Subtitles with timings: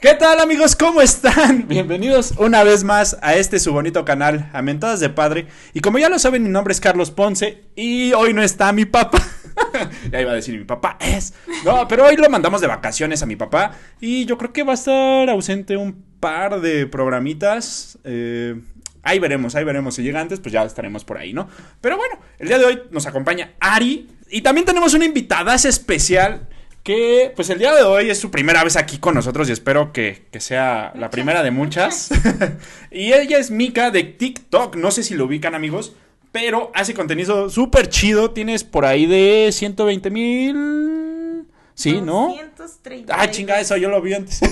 [0.00, 0.76] ¿Qué tal amigos?
[0.76, 1.66] ¿Cómo están?
[1.68, 5.48] Bienvenidos una vez más a este su bonito canal, a Mentadas de Padre.
[5.74, 8.84] Y como ya lo saben, mi nombre es Carlos Ponce y hoy no está mi
[8.84, 9.20] papá.
[10.12, 11.34] ya iba a decir mi papá es.
[11.64, 14.70] No, pero hoy lo mandamos de vacaciones a mi papá y yo creo que va
[14.70, 17.98] a estar ausente un par de programitas.
[18.04, 18.54] Eh,
[19.02, 19.96] ahí veremos, ahí veremos.
[19.96, 21.48] Si llega antes, pues ya estaremos por ahí, ¿no?
[21.80, 26.46] Pero bueno, el día de hoy nos acompaña Ari y también tenemos una invitada especial
[26.88, 29.92] que pues el día de hoy es su primera vez aquí con nosotros y espero
[29.92, 32.08] que, que sea la primera de muchas.
[32.90, 35.92] y ella es Mika de TikTok, no sé si lo ubican amigos,
[36.32, 41.44] pero hace contenido súper chido, tienes por ahí de 120 mil...
[41.74, 42.28] Sí, ¿no?
[42.56, 43.14] 230.
[43.14, 44.40] Ah, chinga, eso yo lo vi antes.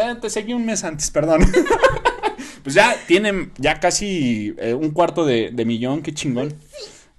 [0.00, 1.40] Eh, Te seguí un mes antes, perdón.
[2.62, 6.54] pues ya tienen ya casi eh, un cuarto de, de millón, qué chingón.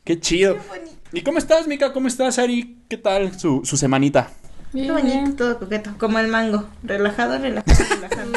[0.03, 0.55] Qué chido.
[0.55, 0.98] Qué bonito.
[1.11, 1.91] ¿Y cómo estás, Mika?
[1.91, 2.77] ¿Cómo estás, Ari?
[2.87, 4.29] ¿Qué tal su, su semanita?
[4.73, 5.35] Bien, bonito, bien.
[5.35, 5.91] todo coqueto.
[5.97, 6.65] Como el mango.
[6.83, 8.31] Relajado, relajado, relajado.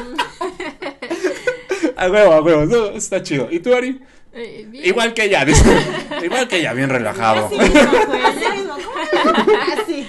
[1.96, 3.48] A huevo, a huevo, no, está chido.
[3.50, 4.00] ¿Y tú, Ari?
[4.32, 4.86] Eh, bien.
[4.86, 5.64] Igual que ella, dice.
[6.24, 7.46] Igual que ella, bien relajado.
[7.46, 7.80] Así mismo.
[9.82, 10.08] Así.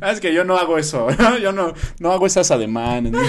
[0.00, 1.08] Ah, Es que yo no hago eso,
[1.40, 3.12] yo no, no hago esas ademanes.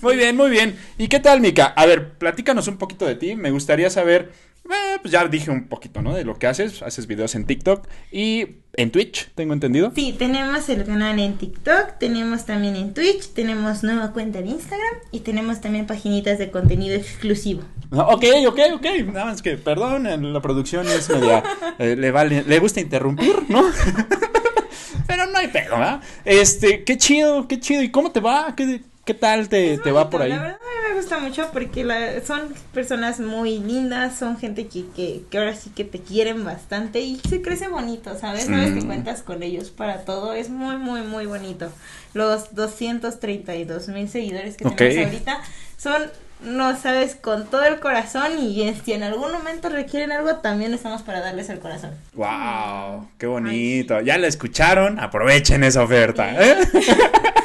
[0.00, 0.76] Muy bien, muy bien.
[0.96, 1.66] ¿Y qué tal, Mika?
[1.66, 3.36] A ver, platícanos un poquito de ti.
[3.36, 4.32] Me gustaría saber,
[4.64, 6.14] eh, pues ya dije un poquito, ¿no?
[6.14, 6.82] De lo que haces.
[6.82, 9.92] Haces videos en TikTok y en Twitch, tengo entendido.
[9.94, 14.94] Sí, tenemos el canal en TikTok, tenemos también en Twitch, tenemos nueva cuenta en Instagram
[15.10, 17.62] y tenemos también paginitas de contenido exclusivo.
[17.90, 18.86] Ah, Ok, ok, ok.
[19.06, 21.42] Nada más que, perdón, la producción es media.
[21.78, 23.64] eh, le, vale, le gusta interrumpir, ¿no?
[25.06, 26.00] Pero no hay pedo, ¿verdad?
[26.24, 27.82] Este, qué chido, qué chido.
[27.82, 28.54] ¿Y cómo te va?
[28.56, 30.30] ¿Qué, qué tal te, te va por ahí?
[30.30, 34.66] La verdad a mí me gusta mucho porque la- son personas muy lindas, son gente
[34.68, 38.44] que, que, que ahora sí que te quieren bastante y se crece bonito, ¿sabes?
[38.44, 38.86] Sabes que Mm.
[38.86, 41.70] cuentas con ellos para todo, es muy, muy, muy bonito.
[42.14, 44.76] Los 232 mil seguidores que Ok.
[44.76, 45.40] tenemos ahorita
[45.76, 46.02] son,
[46.42, 51.02] no sabes, con todo el corazón y si en algún momento requieren algo, también estamos
[51.02, 51.92] para darles el corazón.
[52.14, 53.08] ¡Wow!
[53.18, 54.00] ¡Qué bonito!
[54.00, 56.30] Ya la escucharon, aprovechen esa oferta.
[56.42, 56.56] ¿eh?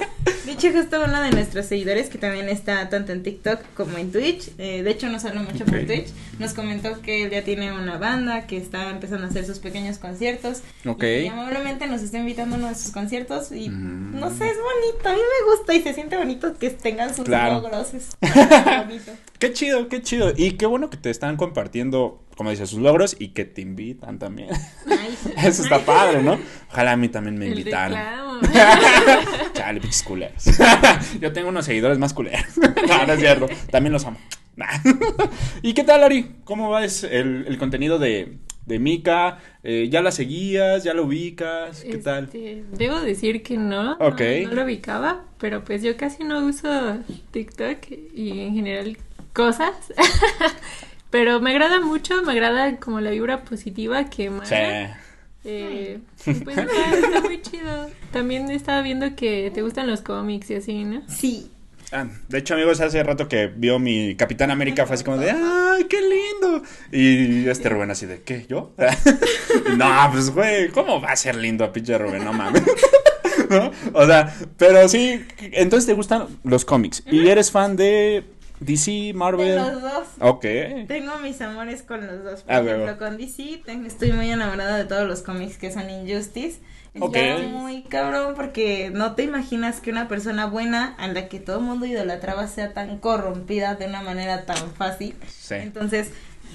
[0.57, 4.51] Hecho, justo uno de nuestros seguidores, que también está tanto en TikTok como en Twitch,
[4.57, 5.85] eh, de hecho nos habla mucho por.
[5.85, 6.07] Twitch,
[6.39, 9.97] nos comentó que él ya tiene una banda, que está empezando a hacer sus pequeños
[9.97, 10.61] conciertos.
[10.85, 11.03] Ok.
[11.03, 14.19] Y amablemente nos está invitando a uno de sus conciertos y Mm.
[14.19, 17.25] no sé, es bonito, a mí me gusta y se siente bonito que tengan sus
[17.25, 17.55] Claro.
[17.55, 17.93] logros.
[17.93, 18.09] Es
[18.87, 19.11] bonito.
[19.39, 20.31] ¡Qué chido, qué chido!
[20.37, 24.19] Y qué bueno que te están compartiendo, como dices, sus logros y que te invitan
[24.19, 24.49] también.
[24.89, 25.17] Ay.
[25.47, 26.37] Eso está padre, ¿no?
[26.69, 28.41] Ojalá a mí también me invitaran.
[29.53, 30.43] Chale, pinches culeros.
[31.21, 32.45] Yo tengo unos seguidores más culeros.
[32.87, 33.47] No, no es cierto.
[33.71, 34.17] También los amo.
[35.61, 36.35] ¿Y qué tal, Ari?
[36.43, 39.39] ¿Cómo va el, el contenido de, de Mika?
[39.63, 40.83] Eh, ¿Ya la seguías?
[40.83, 41.81] ¿Ya la ubicas?
[41.83, 42.25] ¿Qué tal?
[42.25, 44.21] Este, debo decir que no, Ok.
[44.43, 46.99] no, no lo ubicaba, pero pues yo casi no uso
[47.31, 47.77] TikTok
[48.13, 48.97] y en general
[49.33, 49.73] cosas.
[51.15, 54.45] Pero me agrada mucho, me agrada como la vibra positiva que emana.
[54.45, 54.99] Sí.
[55.45, 57.89] Eh, pues está, está muy chido.
[58.11, 61.03] También estaba viendo que te gustan los cómics y así, ¿no?
[61.07, 61.49] Sí,
[61.93, 65.31] Ah, de hecho, amigos, hace rato que vio mi Capitán América fue así como de
[65.31, 66.63] ¡ay, qué lindo!
[66.91, 68.45] Y este Rubén así de ¿qué?
[68.49, 68.73] ¿Yo?
[69.77, 72.25] no, pues güey, ¿cómo va a ser lindo pinche Rubén?
[72.25, 72.63] No mames.
[73.49, 73.71] ¿No?
[73.93, 77.03] O sea, pero sí, entonces te gustan los cómics.
[77.05, 78.25] ¿Y eres fan de
[78.59, 79.55] DC, de Marvel?
[79.55, 80.07] los dos.
[80.19, 80.45] Ok.
[80.87, 82.43] Tengo mis amores con los dos.
[82.43, 82.97] Por Ah, ejemplo, huevo.
[82.97, 86.59] con DC ten- estoy muy enamorada de todos los cómics que son Injustice.
[86.99, 87.15] Ok.
[87.17, 91.59] Está muy cabrón porque no te imaginas que una persona buena a la que todo
[91.59, 95.13] el mundo idolatraba sea tan corrompida de una manera tan fácil.
[95.27, 95.55] Sí.
[95.55, 96.11] Entonces,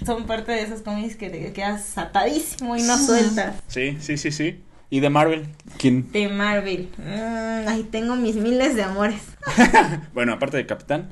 [0.06, 3.56] son parte de esos cómics que te quedas atadísimo y no sueltas.
[3.67, 4.62] Sí, sí, sí, sí.
[4.88, 5.47] ¿Y de Marvel?
[5.77, 6.11] ¿Quién?
[6.11, 6.88] De Marvel.
[6.97, 9.21] Mm, ahí tengo mis miles de amores.
[10.15, 11.11] Bueno, aparte de Capitán.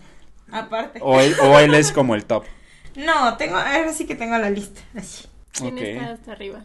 [0.50, 1.00] Aparte.
[1.02, 2.44] O él, o él es como el top.
[2.96, 4.80] No, tengo, ahora sí que tengo la lista.
[4.96, 5.26] Así.
[5.52, 5.80] ¿Quién Ok.
[5.82, 6.64] está hasta arriba?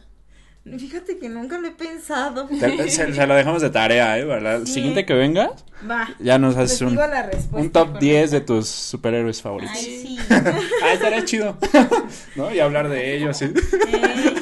[0.66, 2.48] Fíjate que nunca lo he pensado.
[2.48, 4.24] Se, se lo dejamos de tarea, ¿eh?
[4.25, 4.62] ¿Verdad?
[4.66, 4.75] Sí.
[4.75, 6.10] Siguiente que vengas, Va.
[6.19, 8.00] ya nos haces un, top correcta.
[8.00, 9.75] 10 de tus superhéroes favoritos.
[9.75, 10.18] Ay, sí.
[10.30, 11.58] Ah, estaría chido.
[12.36, 12.52] ¿No?
[12.52, 13.38] Y hablar de ellos.
[13.38, 13.46] ¿sí?
[13.46, 14.34] Eh,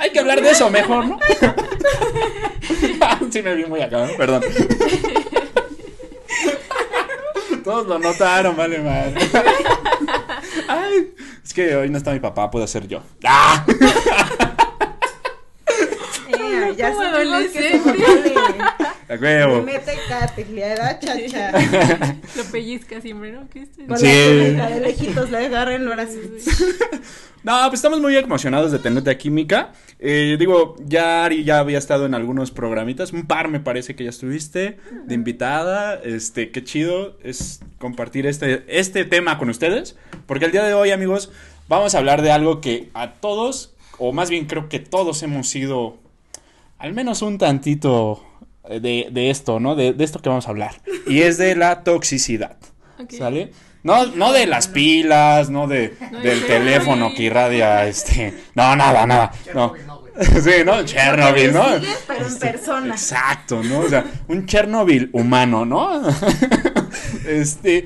[0.00, 1.18] Hay que hablar de eso mejor, ¿no?
[3.30, 4.12] sí, me vi muy acá, ¿no?
[4.16, 4.42] Perdón.
[7.68, 9.14] Todos lo notaron, vale madre.
[10.68, 13.02] Ay, es que hoy no está mi papá, puedo ser yo.
[13.26, 13.62] ¡Ah!
[16.78, 18.04] ya, como adolescente.
[19.08, 19.56] A huevo.
[19.56, 21.52] le mete cate, le da chacha.
[22.36, 23.48] Lo pellizca siempre, ¿no?
[23.48, 23.96] ¿Qué es esto?
[23.96, 24.52] Sí.
[24.54, 26.18] la de lejitos le agarra el brazo.
[27.44, 29.72] No, pues estamos muy emocionados de tenerte aquí, Mica.
[30.00, 34.02] Eh, digo, ya Ari ya había estado en algunos programitas, un par me parece que
[34.02, 35.94] ya estuviste de invitada.
[36.02, 39.96] Este, qué chido es compartir este, este tema con ustedes,
[40.26, 41.30] porque el día de hoy, amigos,
[41.68, 45.48] vamos a hablar de algo que a todos, o más bien creo que todos hemos
[45.48, 45.96] sido,
[46.78, 48.24] al menos un tantito
[48.68, 49.74] eh, de, de esto, ¿no?
[49.74, 50.80] De, de esto que vamos a hablar.
[51.06, 52.56] Y es de la toxicidad.
[53.08, 53.52] ¿Sale?
[53.82, 58.74] No, no de las pilas, no de No, del de teléfono que irradia, este, no,
[58.76, 59.72] nada, nada, no.
[60.18, 60.84] Sí, ¿no?
[60.84, 61.64] Chernobyl, ¿no?
[62.08, 62.88] Pero en persona.
[62.88, 63.78] Exacto, ¿no?
[63.78, 66.02] O sea, un Chernobyl humano, ¿no?
[67.24, 67.84] Este,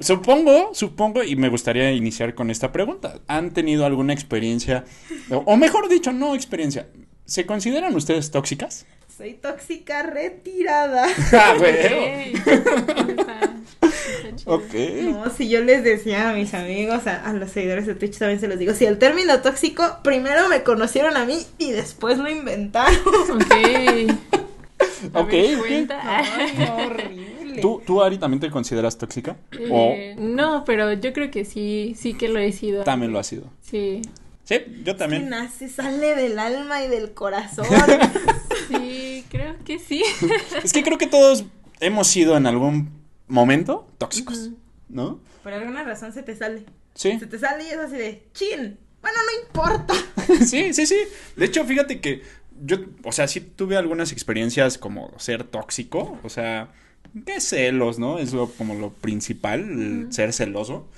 [0.00, 3.20] supongo, supongo, y me gustaría iniciar con esta pregunta.
[3.26, 4.84] ¿Han tenido alguna experiencia,
[5.30, 6.86] o mejor dicho, no experiencia,
[7.26, 8.86] ¿se consideran ustedes tóxicas?
[9.16, 11.06] Soy tóxica retirada.
[11.32, 11.58] Ah, Ok.
[11.58, 12.32] güey.
[12.34, 14.54] Está- está chido.
[14.54, 14.74] Ok.
[15.02, 18.40] No, si yo les decía a mis amigos, a, a los seguidores de Twitch también
[18.40, 22.28] se los digo, si el término tóxico primero me conocieron a mí y después lo
[22.30, 22.98] inventaron.
[23.32, 24.12] Ok.
[25.14, 26.22] Ok, cuenta.
[26.58, 27.60] No, horrible.
[27.62, 29.36] ¿Tú, ¿Tú, Ari, también te consideras tóxica?
[29.70, 32.84] ¿O Eh, no, pero yo creo que sí, sí que lo he sido.
[32.84, 33.44] también lo has sido?
[33.62, 34.02] Sí,
[34.46, 34.54] Sí,
[34.84, 35.28] yo Que también.
[35.28, 37.66] nace, sale del alma y del corazón.
[38.68, 40.02] sí, creo que sí.
[40.62, 41.44] Es que creo que todos
[41.80, 42.90] hemos sido en algún
[43.26, 44.50] momento tóxicos,
[44.88, 45.18] ¿no?
[45.42, 46.64] Por alguna razón se te sale.
[46.94, 47.18] Sí.
[47.18, 48.78] Se te sale y es así de chin.
[49.02, 49.94] Bueno, no importa.
[50.46, 50.96] sí, sí, sí.
[51.34, 52.22] De hecho, fíjate que
[52.64, 56.72] yo, o sea, sí tuve algunas experiencias como ser tóxico, o sea,
[57.26, 58.18] qué celos, ¿no?
[58.18, 60.88] Es lo, como lo principal, el ser celoso.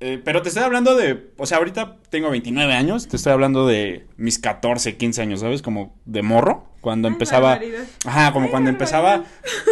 [0.00, 3.66] Eh, pero te estoy hablando de, o sea, ahorita tengo 29 años, te estoy hablando
[3.66, 5.62] de mis 14, 15 años, ¿sabes?
[5.62, 7.50] Como de morro, cuando Ay, empezaba...
[7.50, 7.84] barbaridad.
[8.04, 9.14] Ajá, como Ay, cuando barbaridad.
[9.18, 9.24] empezaba,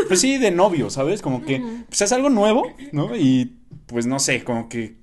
[0.08, 1.20] pues sí, de novio, ¿sabes?
[1.22, 3.14] Como que, pues es algo nuevo, ¿no?
[3.16, 4.96] Y pues no sé, como que,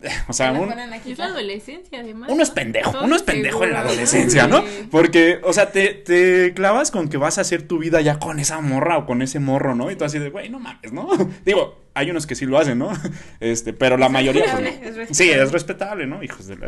[0.28, 0.70] o sea, un-.
[0.70, 2.28] Es la adolescencia, además.
[2.30, 2.54] uno es ¿no?
[2.54, 4.62] pendejo, Todo uno es pendejo en la adolescencia, ¿no?
[4.90, 8.38] Porque, o sea, te, te clavas con que vas a hacer tu vida ya con
[8.38, 9.90] esa morra o con ese morro, ¿no?
[9.90, 11.08] Y tú así de, güey, no mames, ¿no?
[11.46, 12.90] Digo, hay unos que sí lo hacen, ¿no?
[13.40, 15.14] Este, pero la mayoría, pues, es respetable.
[15.14, 16.22] Sí, es respetable, ¿no?
[16.22, 16.66] Hijos de la...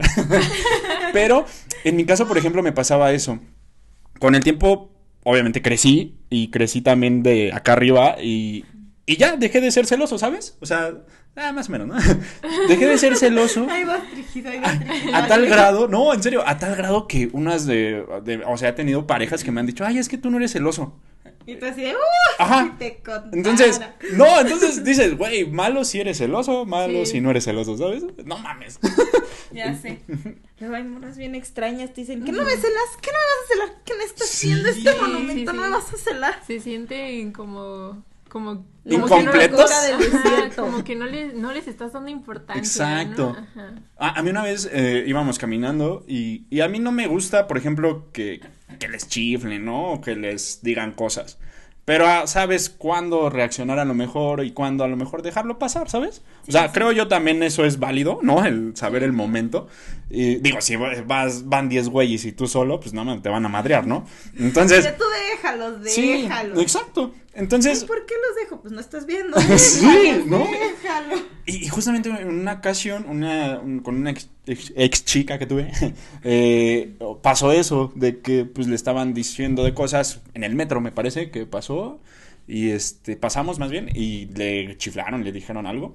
[1.12, 1.44] pero,
[1.84, 3.38] en mi caso, por ejemplo, me pasaba eso.
[4.19, 4.90] Con el tiempo,
[5.25, 8.64] obviamente crecí y crecí también de acá arriba y,
[9.05, 10.56] y ya dejé de ser celoso, ¿sabes?
[10.61, 10.93] O sea,
[11.37, 11.94] ah, más o menos, ¿no?
[12.69, 13.67] dejé de ser celoso.
[13.69, 15.14] Ahí vas, Trijizo, ahí vas, Trijizo.
[15.17, 18.70] A tal grado, no, en serio, a tal grado que unas de, de- o sea,
[18.70, 20.99] he tenido parejas que me han dicho, ay, es que tú no eres celoso.
[21.46, 21.98] Y tú así de, ¡uh!
[22.38, 22.64] Ajá.
[22.64, 23.31] Si te contara.
[23.32, 23.81] Entonces,
[24.14, 27.12] no, entonces dices, güey, malo si eres celoso, malo Sí.
[27.12, 28.02] si no eres celoso, ¿sabes?
[28.25, 28.78] No mames.
[29.52, 30.00] Ya sé.
[30.60, 32.90] Luego hay morras bien extrañas, te dicen, ¿qué no me celas?
[33.00, 33.82] ¿Qué no me vas a celar?
[33.87, 35.32] ¿Qué me estás haciendo este Sí, monumento?
[35.52, 36.40] sí, No me vas a celar.
[36.46, 38.04] Se sienten como.
[38.28, 39.70] Como Como que no ¿Incompletos?
[39.70, 40.62] Ajá, desierto.
[40.62, 42.61] como que no les, no les estás dando importancia.
[42.61, 43.34] Exacto.
[43.34, 43.62] ¿no?
[43.62, 43.75] Ajá.
[43.99, 47.46] A, a mí una vez eh, íbamos caminando y, y a mí no me gusta,
[47.46, 48.40] por ejemplo, que,
[48.78, 49.93] que les chiflen, ¿no?
[49.93, 51.38] O que les digan cosas.
[51.87, 55.88] Pero ah, sabes cuándo reaccionar a lo mejor y cuándo a lo mejor dejarlo pasar,
[55.88, 56.20] ¿sabes?
[56.49, 58.44] O sea, creo yo también eso es válido, ¿no?
[58.44, 59.69] El saber el momento.
[60.11, 63.49] Y digo, si vas, van 10 güeyes y tú solo, pues no, te van a
[63.49, 64.05] madrear, ¿no?
[64.37, 66.58] Entonces, tú déjalos, sí, déjalos.
[66.61, 67.14] exacto.
[67.36, 68.60] Entonces, ¿Por qué los dejo?
[68.62, 69.36] Pues no estás viendo.
[69.58, 70.38] Sí, ¿no?
[70.38, 71.16] Déjalo.
[71.44, 75.46] Y, y justamente en una ocasión, una, un- con una ex, ex- ex chica que
[75.46, 75.70] tuve,
[76.24, 80.92] eh, pasó eso, de que pues le estaban diciendo de cosas en el metro, me
[80.92, 82.00] parece que pasó,
[82.49, 85.94] y este, pasamos más bien, y le chiflaron, le dijeron algo,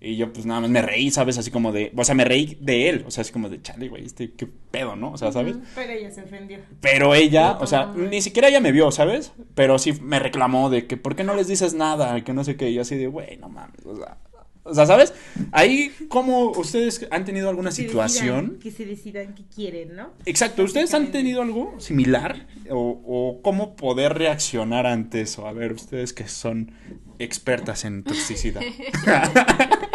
[0.00, 1.36] y yo pues nada más me reí, ¿sabes?
[1.38, 3.88] Así como de, o sea, me reí de él, o sea, así como de, chale,
[3.88, 5.12] güey, este, qué pedo, ¿no?
[5.12, 5.56] O sea, ¿sabes?
[5.74, 6.58] Pero ella se ofendió.
[6.80, 9.32] Pero ella, o sea, ni siquiera ella me vio, ¿sabes?
[9.54, 12.22] Pero sí me reclamó de que, ¿por qué no les dices nada?
[12.24, 12.70] Que no sé qué.
[12.70, 13.84] Y yo así de, güey, no mames.
[13.84, 14.16] O sea,
[14.62, 15.12] o sea, ¿sabes?
[15.52, 18.58] Ahí, como ustedes han tenido alguna Que situación?
[18.58, 20.10] decidan- Que se decidan qué quieren, ¿no?
[20.26, 22.46] Exacto, ¿ustedes han tenido algo similar?
[22.70, 25.46] O, o cómo poder reaccionar ante eso?
[25.46, 26.72] A ver, ustedes que son
[27.18, 28.62] expertas en toxicidad.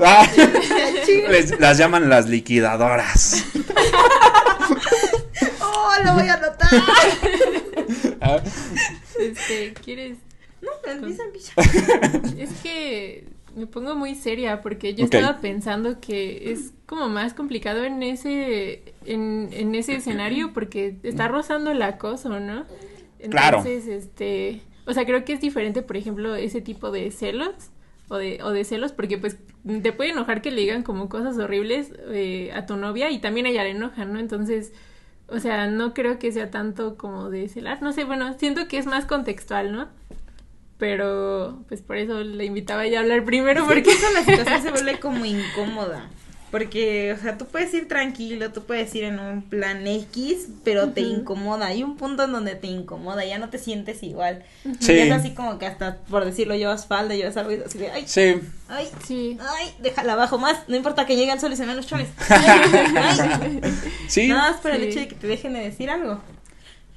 [0.00, 0.26] Ah,
[1.30, 3.44] les- las llaman las liquidadoras.
[5.60, 6.70] ¡Oh, lo voy a anotar!
[8.24, 8.40] Ah,
[9.18, 10.16] Este, ¿quieres?
[10.60, 11.52] No, empieza, empieza.
[12.40, 13.24] Es que
[13.56, 18.94] me pongo muy seria porque yo estaba pensando que es como más complicado en ese
[19.04, 22.64] en, en ese escenario porque está rozando el acoso, ¿no?
[23.28, 23.58] Claro.
[23.58, 27.54] Entonces, este, o sea, creo que es diferente, por ejemplo, ese tipo de celos
[28.12, 29.38] o de, o de celos porque pues
[29.82, 33.46] te puede enojar que le digan como cosas horribles eh, a tu novia y también
[33.46, 34.18] a ella le enoja, ¿no?
[34.18, 34.72] Entonces,
[35.28, 37.80] O sea, no creo que sea tanto como de celar.
[37.80, 39.88] No sé, bueno, siento que es más contextual, ¿no?
[40.76, 43.82] Pero, pues por eso le invitaba ya a hablar primero, porque...
[43.82, 46.10] Porque eso la situación se vuelve como incómoda.
[46.52, 50.90] Porque, o sea, tú puedes ir tranquilo, tú puedes ir en un plan X, pero
[50.90, 51.66] te incomoda.
[51.66, 54.44] Hay un punto en donde te incomoda, ya no te sientes igual.
[54.78, 54.92] Sí.
[54.92, 57.90] Y es así como que hasta, por decirlo, llevas falda, llevas algo y así de,
[57.90, 58.34] ay, Sí,
[58.68, 59.38] ay, Sí.
[59.40, 60.68] ay, déjala abajo más.
[60.68, 62.08] No importa que llegue el sol y se vean los chones.
[64.08, 64.28] Sí.
[64.28, 66.20] Nada más por el hecho de que te dejen de decir algo.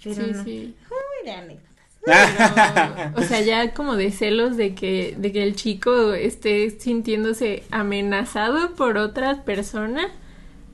[0.03, 0.43] Pero Sí, no.
[0.43, 0.75] sí.
[0.91, 1.59] Uy, de.
[2.05, 7.63] Pero, o sea, ya como de celos de que, de que el chico esté sintiéndose
[7.71, 10.07] amenazado por otra persona,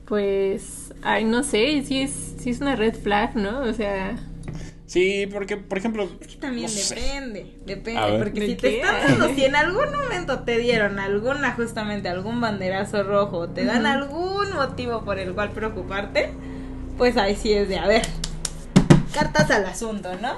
[0.06, 3.60] pues, ay, no sé, sí es, sí es una red flag, ¿no?
[3.60, 4.16] O sea,
[4.92, 6.06] Sí, porque, por ejemplo.
[6.20, 8.18] Es que también no depende, depende, ver.
[8.18, 12.42] porque ¿De si te están dando, si en algún momento te dieron alguna, justamente algún
[12.42, 16.34] banderazo rojo, te dan algún motivo por el cual preocuparte,
[16.98, 18.02] pues ahí sí es de, a ver,
[19.14, 20.34] cartas al asunto, ¿no?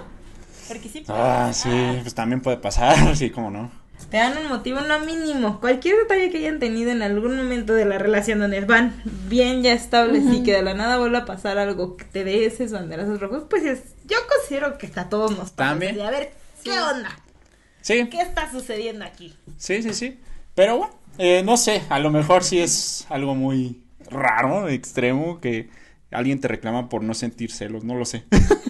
[0.68, 1.54] Porque sí, puede Ah, pasar.
[1.54, 3.70] sí, pues también puede pasar, sí, como no.
[4.10, 7.84] te dan un motivo, no mínimo, cualquier detalle que hayan tenido en algún momento de
[7.84, 10.44] la relación donde van bien ya estables y Ujú.
[10.44, 13.64] que de la nada vuelva a pasar algo que te dé esos banderazos rojos, pues
[13.64, 15.52] es, yo considero que a todos nos.
[15.52, 15.94] También.
[15.96, 16.76] de, A ver, ¿qué Sí.
[16.78, 17.18] onda?
[17.80, 19.34] Sí, ¿Qué está sucediendo aquí?
[19.58, 20.18] sí, sí, sí.
[20.54, 25.68] Pero bueno, eh, no sé, a lo mejor sí es algo muy raro, extremo, que
[26.10, 28.24] alguien te reclama por no sentir celos, no lo sé.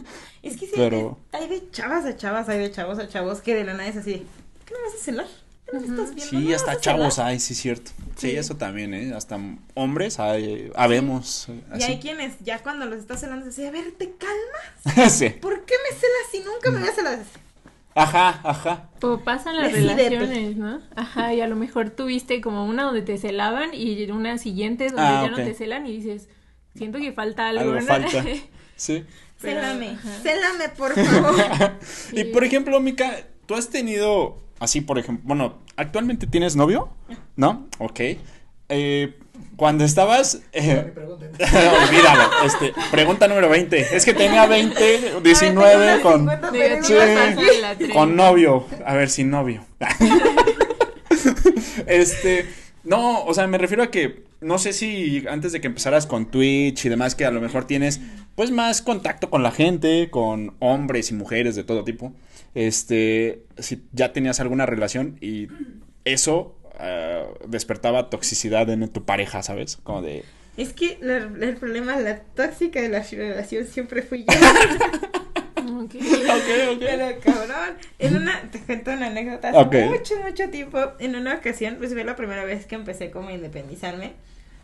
[0.44, 3.54] Es que sí, Pero- hay de chavas a chavas, hay de chavos a chavos que
[3.54, 4.18] de la nada es así, de,
[4.66, 5.26] ¿qué no vas a celar?
[5.66, 7.30] ¿Qué no me estás Sí, hasta a chavos celar?".
[7.30, 7.90] hay, sí, cierto.
[8.16, 8.36] Sí, Sí.
[8.36, 9.12] eso también, ¿eh?
[9.14, 9.38] Hasta
[9.74, 11.48] hombres hay, habemos.
[11.48, 15.12] eh, Y hay quienes ya cuando los estás celando así, a ver, ¿te calmas?
[15.14, 15.30] sí.
[15.30, 17.22] ¿Por qué me celas si nunca me habías celado?
[17.96, 18.90] Ajá, ajá.
[19.02, 20.10] o pasan las Decídete.
[20.10, 20.80] relaciones, ¿no?
[20.96, 25.02] Ajá, y a lo mejor tuviste como una donde te celaban y una siguiente donde
[25.02, 26.28] Ah, ya no te celan y dices,
[26.74, 27.86] siento que falta algo, Algo ¿no?
[27.86, 28.24] falta.
[28.76, 29.04] Sí.
[29.44, 31.72] Célame, célame, por favor.
[32.12, 36.88] Y por ejemplo, Mica, ¿tú has tenido así, por ejemplo, bueno, actualmente tienes novio?
[37.36, 37.66] ¿No?
[37.78, 38.00] Ok.
[38.68, 39.18] Eh,
[39.56, 40.40] cuando estabas...
[40.52, 40.92] eh,
[41.38, 42.30] olvídalo.
[42.44, 43.96] Este, pregunta número 20.
[43.96, 47.88] Es que tenía 20, 19 con, Ahorita tengo unas 50 Digo, preguntas Sí.
[47.92, 48.66] con novio.
[48.86, 49.64] A ver, sin novio.
[51.86, 52.46] este,
[52.84, 56.30] no, o sea, me refiero a que no sé si antes de que empezaras con
[56.30, 58.00] Twitch y demás, que a lo mejor tienes
[58.34, 62.12] pues más contacto con la gente, con hombres y mujeres de todo tipo.
[62.54, 65.48] Este, si ya tenías alguna relación y
[66.04, 69.76] eso ah, despertaba toxicidad en tu pareja, ¿sabes?
[69.82, 70.24] Como de
[70.56, 74.34] Es que la- el problema, la tóxica de la relación siempre fui yo.
[75.56, 75.94] Ok.
[75.94, 79.74] Ok, Pero cabrón, en una, te cuento una anécdota hace Ok.
[79.90, 80.78] mucho, mucho tiempo.
[80.98, 84.14] En una ocasión, pues fue la primera vez que empecé como a independizarme.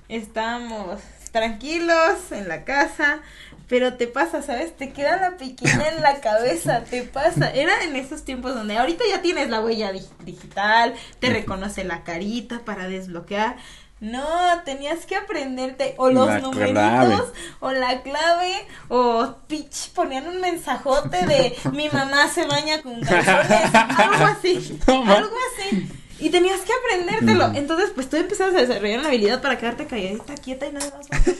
[0.08, 3.20] Estábamos tranquilos en la casa,
[3.68, 4.76] pero te pasa, ¿sabes?
[4.76, 7.50] Te queda la piquina en la cabeza, te pasa.
[7.52, 12.02] Era en esos tiempos donde ahorita ya tienes la huella di- digital, te reconoce la
[12.02, 13.56] carita para desbloquear.
[14.00, 17.16] No, tenías que aprenderte o los La numeritos clave.
[17.60, 23.74] o la clave o pitch ponían un mensajote de mi mamá se baña con calzones,
[23.74, 25.86] algo así, No, algo así.
[26.18, 27.48] Y tenías que aprendértelo.
[27.48, 27.56] Mm.
[27.56, 31.08] Entonces, pues tú empezabas a desarrollar una habilidad para quedarte calladita, quieta y nada más.
[31.08, 31.36] voltear.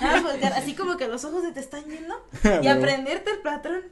[0.00, 2.22] Nada más voltear, así como que los ojos se te están yendo
[2.62, 3.82] y aprenderte el patrón.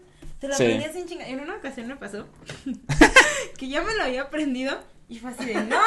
[0.41, 0.65] Te lo Sí.
[0.65, 1.27] aprendías sin chinga.
[1.27, 2.27] En una ocasión me pasó
[3.59, 5.81] que ya me lo había aprendido y fue así de, no,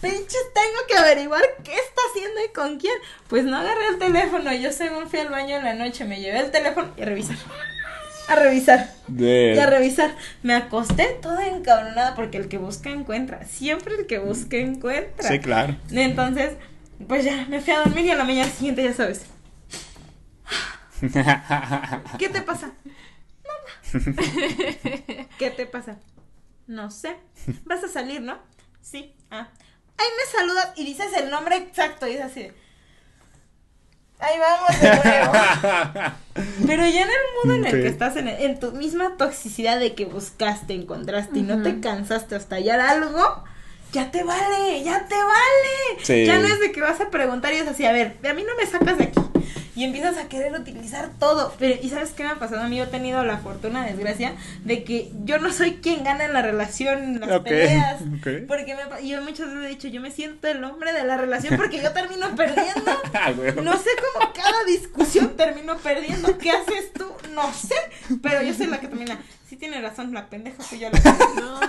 [0.00, 2.94] pinches, tengo que averiguar qué está haciendo y con quién.
[3.28, 6.38] Pues no agarré el teléfono, yo según fui al baño en la noche, me llevé
[6.38, 7.36] el teléfono y a revisar.
[8.28, 8.94] A revisar.
[9.08, 10.14] de Y a revisar.
[10.42, 13.44] Me acosté toda encabronada porque el que busca encuentra.
[13.46, 15.28] Siempre el que busca encuentra.
[15.28, 15.74] Sí, claro.
[15.90, 16.52] Entonces,
[17.08, 19.24] pues ya me fui a dormir y a la mañana siguiente ya sabes.
[22.18, 22.72] ¿Qué te pasa?
[23.44, 24.04] Nada.
[25.38, 25.96] ¿Qué te pasa?
[26.66, 27.16] No sé.
[27.64, 28.38] Vas a salir, ¿no?
[28.82, 29.14] Sí.
[29.30, 29.48] Ah.
[29.98, 32.40] Ahí me saludas y dices el nombre exacto y es así.
[32.44, 32.54] de,
[34.20, 35.32] Ahí vamos de nuevo.
[36.66, 39.78] Pero ya en el modo en el que estás en, el- en tu misma toxicidad
[39.78, 43.44] de que buscaste, encontraste y no te cansaste hasta hallar algo,
[43.92, 46.02] ya te vale, ya te vale.
[46.04, 46.24] Sí.
[46.26, 48.42] Ya no es de que vas a preguntar y es así, a ver, a mí
[48.44, 49.20] no me sacas de aquí.
[49.78, 51.54] Y empiezas a querer utilizar todo.
[51.56, 52.62] Pero, ¿y sabes qué me ha pasado?
[52.62, 56.24] A mí yo he tenido la fortuna, desgracia, de que yo no soy quien gana
[56.24, 58.02] en la relación, en las peleas.
[58.48, 61.56] Porque me, yo muchas veces he dicho, yo me siento el hombre de la relación
[61.56, 62.90] porque yo termino perdiendo.
[63.14, 63.30] Ah.
[63.62, 66.36] No sé cómo cada discusión termino perdiendo.
[66.38, 67.06] ¿Qué haces tú?
[67.32, 67.76] No sé.
[68.20, 69.20] Pero yo soy la que termina.
[69.48, 71.08] Sí tiene razón, la pendeja soy yo la que
[71.40, 71.60] No.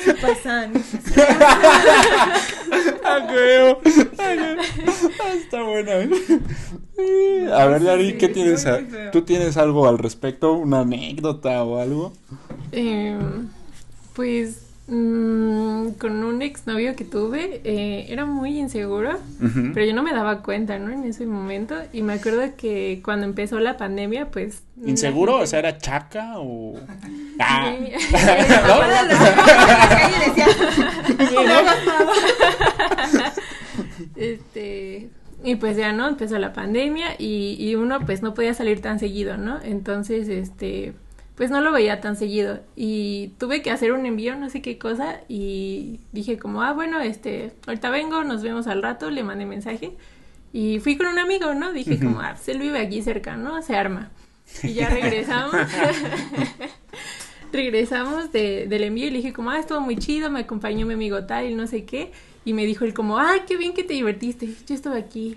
[0.20, 0.72] Pasan.
[3.04, 3.80] Ah, creo.
[4.18, 5.92] Ah, Está buena.
[7.54, 8.66] A ver, ¿qué tienes?
[8.66, 8.80] a-.
[9.10, 10.52] ¿Tú tienes algo al respecto?
[10.52, 12.12] ¿Una anécdota o algo?
[12.72, 13.16] Eh,
[14.14, 19.18] pues mm, con un exnovio que tuve, eh, era muy inseguro,
[19.72, 20.90] pero yo no me daba cuenta, ¿no?
[20.92, 21.76] En ese momento.
[21.92, 24.62] Y me acuerdo que cuando empezó la pandemia, pues...
[24.84, 25.32] ¿Inseguro?
[25.32, 26.74] gente- O sea, ¿era chaca o...?
[27.38, 27.72] Ah.
[34.16, 35.10] Este,
[35.44, 36.08] y pues ya, ¿no?
[36.08, 39.60] Empezó la pandemia y, y uno pues no podía salir tan seguido, ¿no?
[39.62, 40.92] Entonces, este,
[41.34, 44.78] pues no lo veía tan seguido y tuve que hacer un envío, no sé qué
[44.78, 49.46] cosa y dije como, ah, bueno, este, ahorita vengo, nos vemos al rato, le mandé
[49.46, 49.96] mensaje
[50.52, 51.72] y fui con un amigo, ¿no?
[51.72, 53.62] Dije como, ah, pues él vive aquí cerca, ¿no?
[53.62, 54.10] Se arma.
[54.62, 55.54] Y ya regresamos.
[57.52, 60.94] regresamos de, del envío y le dije como, ah, estuvo muy chido, me acompañó mi
[60.94, 62.12] amigo tal y no sé qué.
[62.44, 64.48] Y me dijo él como, ah, qué bien que te divertiste.
[64.66, 65.36] Yo estuve aquí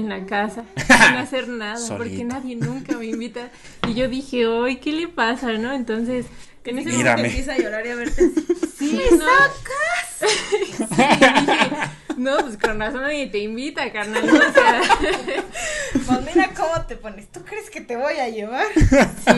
[0.00, 3.50] en la casa sin hacer nada porque nadie nunca me invita.
[3.88, 5.72] Y yo dije, ay, ¿qué le pasa, no?
[5.72, 6.26] Entonces,
[6.64, 7.22] en ese Mírame.
[7.22, 7.26] momento...
[7.26, 8.30] Empieza a llorar y a verte.
[8.80, 9.26] Sí, no.
[10.18, 10.26] Sí,
[11.20, 11.70] yo dije,
[12.20, 14.26] no, pues con razón nadie te invita, carnal.
[14.26, 14.32] ¿no?
[14.34, 14.80] O sea,
[16.06, 17.30] Pues mira cómo te pones.
[17.30, 18.66] ¿Tú crees que te voy a llevar?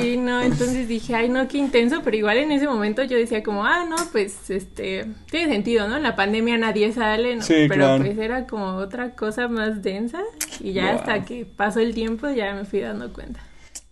[0.01, 3.43] Sí, no, entonces dije, ay, no, qué intenso, pero igual en ese momento yo decía
[3.43, 5.97] como, ah, no, pues, este, tiene sentido, ¿no?
[5.97, 7.43] En la pandemia nadie sale, ¿no?
[7.43, 8.05] Sí, pero claro.
[8.05, 10.21] pues era como otra cosa más densa
[10.61, 10.95] y ya Wow.
[11.01, 13.41] hasta que pasó el tiempo ya me fui dando cuenta.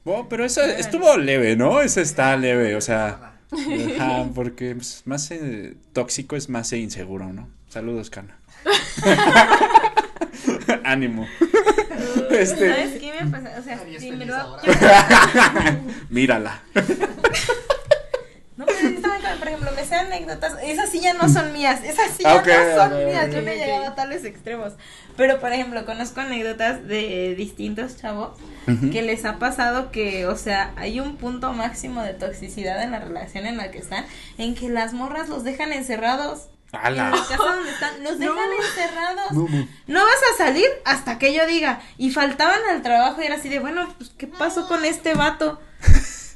[0.04, 1.80] Bueno, pero eso estuvo leve, ¿no?
[1.82, 3.34] Eso está leve, o sea...
[3.98, 7.48] Ajá, porque pues, más eh, tóxico es más eh, inseguro, ¿no?
[7.68, 8.38] Saludos, Cana.
[10.84, 11.26] Ánimo.
[12.30, 13.56] Este, ¿Sabes qué me pasa?
[13.58, 13.80] O sea,
[16.10, 16.62] mírala.
[18.56, 19.38] No, pero sí está muy cabrón.
[19.38, 22.40] por ejemplo, me sé anécdotas, esas sí ya no son mías, esas sí Ah, ya
[22.40, 24.74] ok, no son mías, yo no he llegado a tales extremos.
[25.16, 28.38] Pero, por ejemplo, conozco anécdotas de distintos chavos
[28.92, 33.00] que les ha pasado que, o sea, hay un punto máximo de toxicidad en la
[33.00, 34.04] relación en la que están,
[34.38, 36.48] en que las morras los dejan encerrados.
[36.72, 37.10] En ¡Hala!
[37.10, 38.64] la casa donde están, los dejan No.
[38.64, 39.32] encerrados.
[39.32, 39.68] No, no.
[39.86, 41.80] No vas a salir hasta que yo diga.
[41.98, 45.60] Y faltaban al trabajo y era así de, bueno, pues, ¿qué pasó con este vato?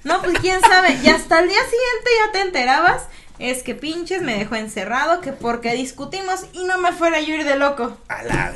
[0.03, 0.99] No, pues quién sabe.
[1.03, 3.05] Y hasta el día siguiente ya te enterabas.
[3.38, 7.44] Es que pinches me dejó encerrado, que porque discutimos y no me fuera yo ir
[7.44, 7.97] de loco.
[8.09, 8.53] A la.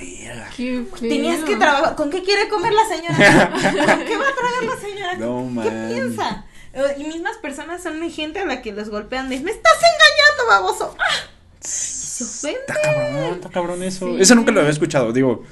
[0.57, 1.97] Qué Tenías que trabajar.
[1.97, 3.51] ¿Con qué quiere comer la señora?
[3.51, 3.61] ¿Con
[4.05, 5.15] qué va a tragar la señora?
[5.17, 5.89] No, ¿Qué man.
[5.89, 6.45] piensa?
[6.75, 9.73] Eh, Y mismas personas son mi gente a la que los golpean de, me estás
[9.75, 10.97] engañando, baboso.
[11.01, 11.31] ¡Ah!
[11.61, 12.61] Se ofende.
[12.61, 14.07] Está cabrón, está cabrón eso.
[14.07, 14.17] Sí.
[14.23, 15.45] Eso nunca lo había escuchado, digo.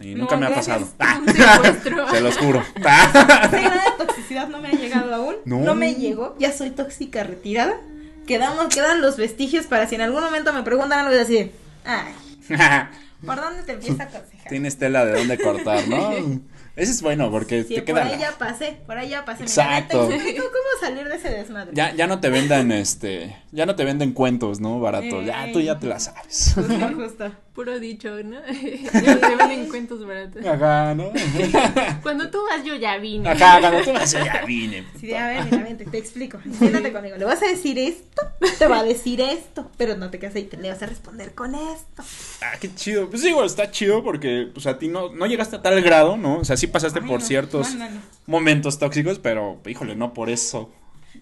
[0.00, 0.88] Y nunca No, me ha pasado.
[0.98, 1.20] Ah,
[2.10, 2.62] se los juro.
[2.76, 3.12] Grado
[3.52, 5.36] de toxicidad no me ha llegado aún.
[5.44, 5.60] No.
[5.60, 5.74] No.
[5.74, 6.36] me llegó.
[6.38, 7.78] Ya soy tóxica retirada.
[8.26, 11.52] Quedamos, quedan los vestigios para si en algún momento me preguntan algo así de,
[11.84, 12.14] ay,
[13.26, 14.48] ¿por dónde te empieza a aconsejar?
[14.48, 16.40] Tienes tela de dónde cortar, ¿no?
[16.80, 18.04] Ese es bueno porque Sí, te por queda.
[18.06, 19.42] ahí ya pasé, por ahí ya pasé.
[19.42, 20.06] Exacto.
[20.08, 20.48] Mira, te cómo
[20.80, 21.72] salir de ese desmadre.
[21.74, 24.80] Ya, ya no te vendan este, ya no te venden cuentos, ¿no?
[24.80, 25.26] Baratos.
[25.26, 26.52] Ya tú ya te la sabes.
[26.54, 27.32] Justo, justo.
[27.54, 28.38] Puro dicho, ¿no?
[28.92, 30.46] ya te venden cuentos baratos.
[30.46, 31.10] Ajá, ¿no?
[32.02, 33.28] Cuando tú vas, yo ya vine.
[33.28, 34.84] Ajá, cuando tú vas ya vine.
[35.00, 36.38] Sí, de, a ver, mira, vente, te explico.
[36.58, 37.16] Siéntate conmigo.
[37.16, 38.22] Le vas a decir esto,
[38.58, 41.34] te va a decir esto, pero no te quedes ahí, te le vas a responder
[41.34, 42.04] con esto.
[42.40, 43.10] Ah, qué chido.
[43.10, 46.38] Pues digo, está chido porque pues a ti no, no llegaste a tal grado, ¿no?
[46.38, 48.00] O sea, sí pasaste Ay, por no, ciertos no, no, no.
[48.26, 50.70] momentos tóxicos, pero híjole, no por eso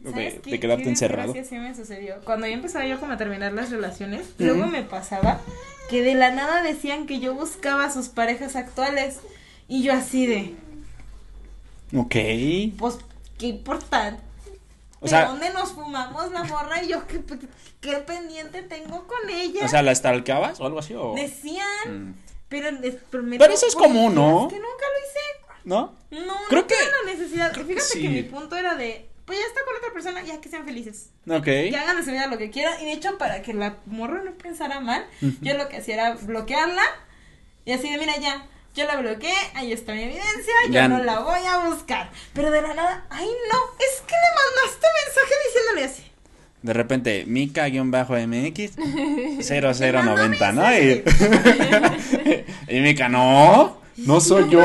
[0.01, 1.35] de, ¿Sabes de qué- quedarte qué encerrado.
[1.35, 2.17] sí me sucedió?
[2.25, 5.41] Cuando ya empezaba yo como a terminar las relaciones, luego me pasaba
[5.91, 9.19] que de la nada decían que yo buscaba a sus parejas actuales
[9.69, 10.55] y yo así de,
[11.97, 12.15] Ok.
[12.79, 12.99] pues,
[13.39, 14.19] ¿qué importa?
[15.01, 17.21] O ¿De sea, dónde nos fumamos la morra y yo qué,
[17.81, 19.65] qué pendiente tengo con ella?
[19.65, 20.95] o sea, ¿la stalkeabas o algo así?
[20.95, 21.15] O...
[21.15, 21.67] Decían,
[22.11, 22.15] Mm.
[22.49, 24.49] pero, es- pero, me Pero eso es común, ¿no?
[24.49, 24.99] Que nunca lo
[25.65, 25.95] ¿No?
[26.11, 26.27] hice.
[26.27, 27.53] No, Creo no que- la necesidad.
[27.53, 28.09] creo Fíjate que, sí.
[28.09, 31.11] mi punto era de, pues ya está con otra persona, ya que sean felices.
[31.29, 31.45] Ok.
[31.45, 32.81] Que hagan de su vida lo que quieran.
[32.81, 35.07] Y de hecho, para que la morra no pensara mal,
[35.43, 36.83] yo lo que hacía era bloquearla.
[37.67, 41.19] Y así de, mira, ya, yo la bloqueé, ahí está mi evidencia, yo no la
[41.19, 42.11] voy a buscar.
[42.33, 46.05] Pero de la nada, ay no, es que le mandaste mensaje diciéndole así.
[46.63, 48.77] De repente, Mika-MX
[49.47, 50.79] 0090, ¿no?
[50.79, 51.05] Y,
[52.77, 54.63] y Mika, no, no soy yo.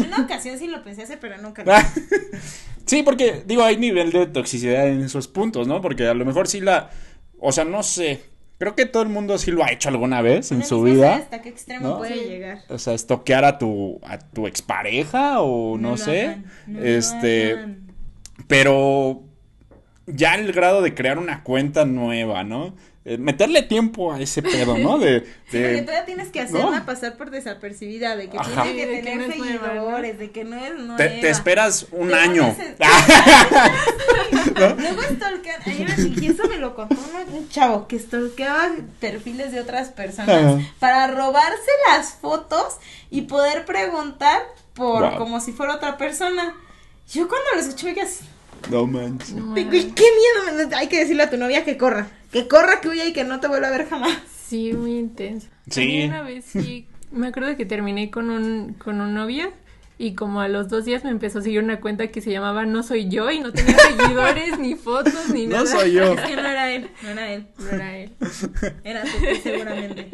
[0.00, 1.72] Una ocasión sí lo pensé hacer, pero nunca lo
[2.86, 5.80] Sí, porque digo, hay nivel de toxicidad en esos puntos, ¿no?
[5.80, 6.90] Porque a lo mejor sí la,
[7.40, 8.22] o sea, no sé,
[8.58, 10.92] creo que todo el mundo sí lo ha hecho alguna vez en su no sé
[10.94, 11.16] vida.
[11.16, 11.98] ¿Hasta qué extremo ¿no?
[11.98, 12.24] puede Sí.
[12.28, 12.60] llegar?
[12.68, 16.26] O sea, estoquear a tu, a tu expareja o no, lo sé.
[16.26, 17.86] hagan, no lo este, hagan.
[18.46, 19.22] pero
[20.06, 22.76] ya el grado de crear una cuenta nueva, ¿no?
[23.08, 24.98] Eh, meterle tiempo a ese pedo, ¿no?
[24.98, 26.84] De, Sí, porque todavía tienes que hacerla ¿no?
[26.86, 28.64] pasar por desapercibida, de que Ajá.
[28.64, 30.96] tiene que de que tener no es nueva, seguidores, de que no es nueva.
[30.96, 32.56] te, te esperas un Te año.
[34.56, 35.62] Luego stalkean,
[36.20, 36.96] y eso me lo contó
[37.32, 40.58] un- chavo que stalkeaba perfiles de otras personas Ajá.
[40.78, 42.76] para robarse las fotos
[43.10, 44.42] y poder preguntar
[44.74, 45.18] por Wow.
[45.18, 46.54] como si fuera otra persona.
[47.12, 48.24] Yo cuando lo escuché, así,
[48.70, 49.32] No manches.
[49.32, 50.04] No, "Güey, güey, qué
[50.56, 53.24] miedo, hay que decirle a tu novia que corra, que corra, que huya y que
[53.24, 54.18] no te vuelva a ver jamás.
[54.48, 55.48] Sí, muy intenso.
[55.70, 56.04] Sí.
[56.06, 59.52] Una vez sí, me acuerdo que terminé con un, con un novio
[59.98, 62.66] y como a los dos días me empezó a seguir una cuenta que se llamaba
[62.66, 65.66] No Soy Yo y no tenía seguidores, ni fotos, ni No nada.
[65.66, 66.12] soy yo.
[66.12, 68.12] Es que no era él, no era él, No era él.
[68.84, 69.08] era tú
[69.42, 70.10] seguramente.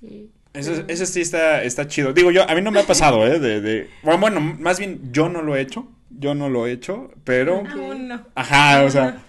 [0.00, 0.30] Sí.
[0.52, 2.12] Eso, eso sí está, está chido.
[2.12, 3.38] Digo yo, a mí no me ha pasado, ¿eh?
[3.38, 5.86] De, de, bueno, bueno, más bien yo no lo he hecho.
[6.10, 7.62] Yo no lo he hecho, pero...
[7.70, 8.26] Aún no.
[8.34, 9.22] Ajá, o sea...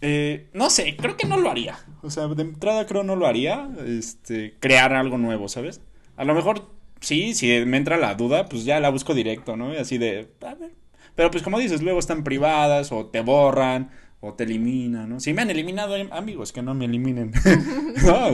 [0.00, 1.78] eh, no sé, creo que no lo haría.
[2.02, 3.68] O sea, de entrada creo no lo haría.
[3.86, 5.80] Este, crear algo nuevo, ¿sabes?
[6.16, 9.70] A lo mejor sí, si me entra la duda, pues ya la busco directo, ¿no?
[9.72, 10.72] Así de, a ver.
[11.14, 15.20] Pero pues como dices, luego están privadas o te borran o te eliminan, ¿no?
[15.20, 17.32] Si me han eliminado amigos, que no me eliminen.
[18.04, 18.28] no,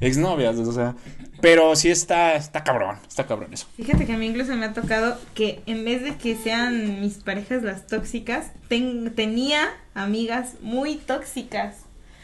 [0.00, 0.96] exnovias, o sea.
[1.40, 3.66] Pero sí está, está cabrón, está cabrón eso.
[3.76, 7.14] Fíjate que a mí incluso me ha tocado que en vez de que sean mis
[7.14, 11.76] parejas las tóxicas, ten- tenía amigas muy tóxicas.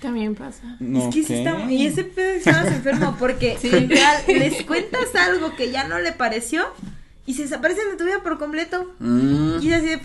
[0.03, 0.77] También pasa.
[0.81, 3.71] No, es que sí está- y ese pedo estabas enfermo porque Sí.
[3.71, 6.67] literal, les cuentas algo que ya no le pareció
[7.25, 8.93] y se desaparecen de tu vida por completo.
[8.99, 9.59] Mm.
[9.63, 10.01] Y es así de,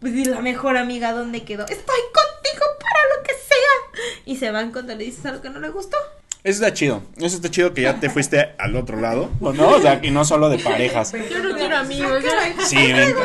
[0.00, 1.64] pues y la mejor amiga, ¿dónde quedó?
[1.64, 1.76] Estoy
[2.14, 4.12] contigo para lo que sea.
[4.24, 5.96] Y se van cuando le dices algo que no le gustó.
[6.44, 7.02] Eso está chido.
[7.16, 9.30] Eso está chido que ya te fuiste al otro lado.
[9.40, 9.70] ¿o ¿No?
[9.70, 11.12] O sea, y no solo de parejas.
[11.12, 12.22] Yo no quiero amigos.
[12.66, 12.76] Sí,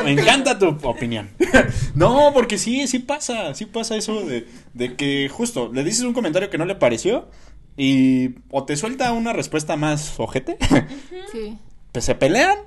[0.03, 1.29] me encanta tu opinión.
[1.93, 6.13] No, porque sí, sí pasa, sí pasa eso de, de que justo le dices un
[6.13, 7.27] comentario que no le pareció
[7.77, 10.57] y o te suelta una respuesta más ojete,
[11.31, 11.57] Sí.
[11.91, 12.57] pues se pelean,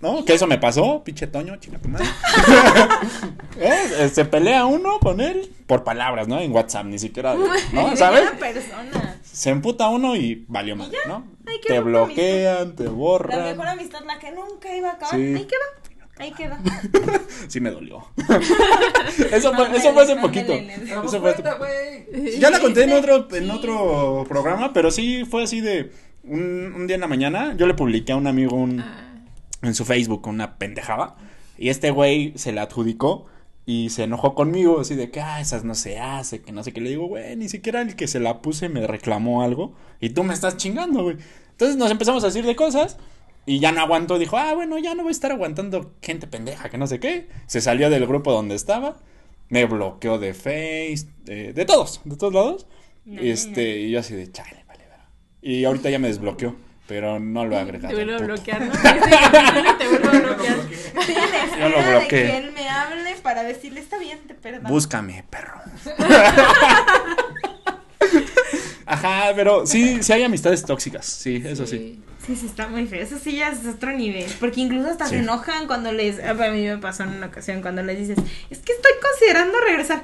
[0.00, 0.24] ¿no?
[0.24, 1.58] Que eso me pasó, pinche Toño,
[1.88, 2.06] madre.
[3.60, 4.08] ¿Eh?
[4.12, 6.40] Se pelea uno con él por palabras, ¿no?
[6.40, 7.34] En WhatsApp, ni siquiera,
[7.72, 7.96] ¿no?
[7.96, 8.30] ¿Sabes?
[8.38, 9.18] Persona.
[9.22, 11.24] Se emputa uno y valió mal, ¿no?
[11.66, 13.42] Te bloquean, te La borran.
[13.44, 15.14] mejor amistad, la que nunca iba a acabar.
[15.16, 15.34] Sí.
[15.34, 15.90] Ahí quedó.
[16.18, 16.56] Ahí quedó.
[17.48, 18.06] Sí me dolió.
[19.32, 20.52] eso, fue, eso fue hace poquito.
[20.52, 20.84] ándale.
[20.84, 25.60] Eso fue hace- Ya la conté en otro, en otro programa, pero sí fue así
[25.60, 25.90] de
[26.24, 27.54] un, un día en la mañana.
[27.56, 29.09] Yo le publiqué a un amigo un, Ah,
[29.62, 31.16] en su Facebook una pendejada.
[31.58, 33.26] Y este güey se la adjudicó
[33.66, 36.72] y se enojó conmigo, así de que, ah, esas no se hace, que no sé
[36.72, 36.80] qué.
[36.80, 39.74] Le digo, güey, ni siquiera el que se la puse me reclamó algo.
[40.00, 41.16] Y tú me estás chingando, güey.
[41.50, 42.96] Entonces nos empezamos a decir de cosas.
[43.46, 46.68] Y ya no aguantó, dijo, ah, bueno, ya no voy a estar aguantando gente pendeja,
[46.68, 47.28] que no sé qué.
[47.46, 48.98] Se salió del grupo donde estaba.
[49.48, 52.66] Me bloqueó de Face, de, de todos, de todos lados.
[53.04, 55.04] No, este, y yo así de, chale, vale, vale.
[55.42, 56.54] Y ahorita ya me desbloqueó,
[56.90, 58.72] pero no lo he Te vuelvo a bloquear, ¿no?
[58.72, 60.56] Te vuelvo a bloquear.
[61.56, 62.08] Yo lo de bloqueé.
[62.08, 64.68] que él me hable para decirle, está bien, te perdono.
[64.68, 65.60] Búscame, perro.
[68.86, 72.02] Ajá, pero sí, sí hay amistades tóxicas, sí, eso sí.
[72.26, 73.00] Sí, sí, está muy feo.
[73.02, 74.26] Eso sí ya es otro nivel.
[74.40, 75.14] Porque incluso hasta Sí.
[75.14, 76.18] se enojan cuando les.
[76.22, 78.18] A mí me pasó en una ocasión cuando les dices,
[78.50, 80.02] es que estoy considerando regresar.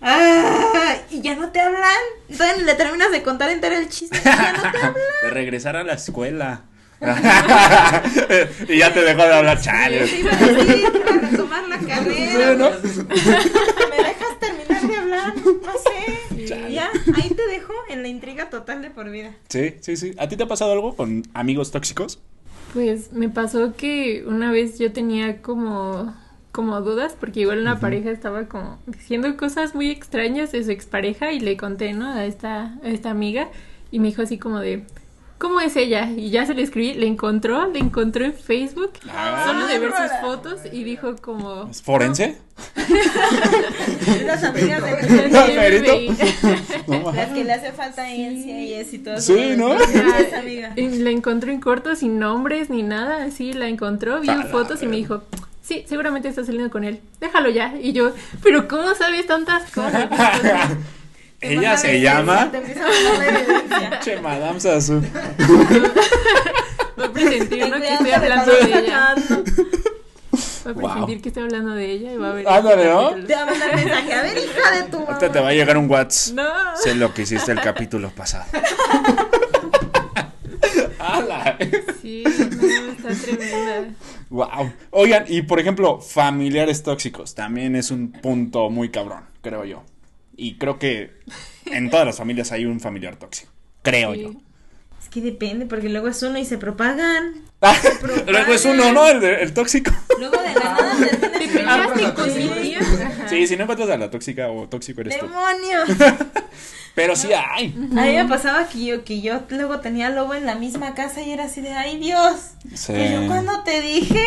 [0.00, 1.82] Ah, y ya no te hablan.
[2.28, 4.18] Entonces le terminas de contar entero el chiste.
[4.18, 4.94] y Ya no te hablan.
[5.22, 6.62] De regresar a la escuela.
[8.68, 10.00] y ya te dejó de hablar, chale.
[10.06, 12.54] Te iba a decir, a retomar la carrera.
[12.54, 12.70] Sí, ¿no?
[13.88, 15.34] ¿Me dejas terminar de hablar?
[15.36, 16.46] No sé.
[16.46, 16.72] Chale.
[16.72, 19.32] Ya, ahí te dejo en la intriga total de por vida.
[19.48, 20.14] Sí, sí, sí.
[20.18, 22.20] ¿A ti te ha pasado algo con amigos tóxicos?
[22.74, 26.14] Pues me pasó que una vez yo tenía como
[26.52, 31.32] como dudas porque igual una pareja estaba como diciendo cosas muy extrañas de su expareja
[31.32, 32.10] y le conté, ¿no?
[32.10, 33.48] A esta a esta amiga
[33.90, 34.84] y me dijo así como de
[35.38, 36.10] ¿Cómo es ella?
[36.10, 39.44] Y ya se le escribí, le encontró, le encontró en Facebook, Ah.
[39.46, 42.38] solo de ver sus fotos y dijo como ¿Es forense?
[44.26, 44.90] Las amigas de
[47.14, 49.20] Las que le hace falta ciencia y todo.
[49.20, 49.76] Sí, ¿no?
[50.36, 50.72] Amiga.
[50.74, 54.82] Y la encontró en corto sin nombres ni nada, así la encontró, vio la fotos
[54.82, 55.22] y me dijo,
[55.68, 57.74] sí, seguramente está saliendo con él, déjalo ya.
[57.78, 60.08] Y yo, pero ¿cómo sabes tantas cosas?
[61.40, 62.50] Ella se llama.
[64.02, 65.00] Che, Madame Sasu.
[66.98, 67.76] Va a presentir, ¿no?
[67.80, 69.14] Que estoy hablando de ella.
[70.66, 70.82] Va a Wow.
[70.82, 72.48] presentir que estoy hablando de ella y va a ver.
[72.48, 73.10] Ándale, este ¿no?
[73.26, 74.12] Te va a mandar mensaje.
[74.14, 75.12] A ver, hija de tu mamá.
[75.12, 76.34] Ahorita te va a llegar un WhatsApp.
[76.34, 76.76] No.
[76.76, 78.44] Sé lo que hiciste el capítulo pasado.
[80.98, 81.56] ¡Hala!
[83.08, 83.94] Está tremenda.
[84.30, 84.72] Wow.
[84.90, 89.84] Oigan, y por ejemplo, familiares tóxicos también es un punto muy cabrón, creo yo.
[90.36, 91.12] Y creo que
[91.66, 93.50] en todas las familias hay un familiar tóxico.
[93.82, 94.22] Creo Sí.
[94.22, 94.32] yo.
[95.02, 97.42] Es que depende, porque luego es uno y se propagan.
[98.28, 99.08] Luego es uno, ¿no?
[99.08, 99.90] El, el tóxico.
[100.18, 100.96] Luego de la nada
[101.38, 102.80] Te peleaste con mi tía.
[103.28, 105.26] Sí, si no encuentras a la tóxica o tóxico eres tú.
[105.26, 105.88] ¡Demonios!
[106.94, 107.74] Pero sí hay.
[107.96, 111.22] A mí me pasaba que yo, que yo luego tenía lobo en la misma casa
[111.22, 112.54] y era así de, ¡ay Dios!
[112.74, 112.92] Sí.
[113.12, 114.20] Yo cuando te dije,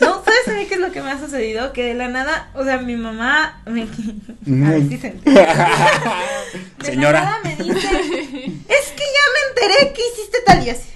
[0.00, 1.72] no, ¿sabes a mí qué es lo que me ha sucedido?
[1.72, 3.82] Que de la nada, o sea, mi mamá me...
[3.84, 5.54] A ver si se entera.
[6.78, 7.20] De Señora.
[7.20, 10.90] la nada me dice, es que ya me enteré que hiciste tal y así.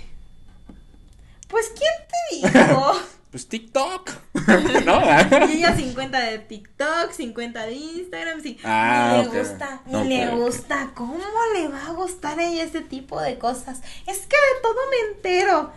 [1.49, 2.93] Pues, ¿quién te dijo?
[3.31, 4.11] Pues TikTok.
[4.87, 5.01] ¿No?
[5.49, 8.59] Y ella 50 de TikTok, 50 de Instagram, sí.
[8.65, 10.91] Ah, ni le gusta, ni le gusta.
[10.95, 11.19] ¿Cómo
[11.55, 13.81] le va a gustar a ella ese tipo de cosas?
[14.07, 15.73] Es que de todo me entero.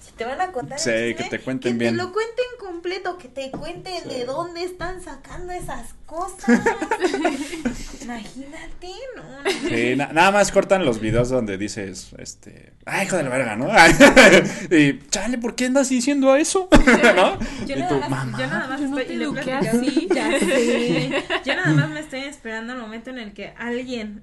[0.00, 1.96] Si te van a contar Sí, que te cuenten que bien.
[1.96, 4.08] te lo cuenten completo, que te cuenten Sí.
[4.08, 6.60] de dónde están sacando esas cosas.
[8.14, 9.50] Imagínate, no, no.
[9.68, 13.56] Sí, na- nada más cortan los videos donde dices, este, ay, hijo de la verga,
[13.56, 13.68] ¿no?
[14.76, 16.68] y, chale, ¿por qué andas diciendo eso?
[17.16, 17.38] ¿No?
[17.66, 18.38] Yo y nada, tú, más, mamá.
[18.38, 20.08] yo nada más Yo no estoy, te y le eduqué platico, así.
[20.14, 21.10] ya sé.
[21.44, 24.22] Yo nada más me estoy esperando el momento en el que alguien,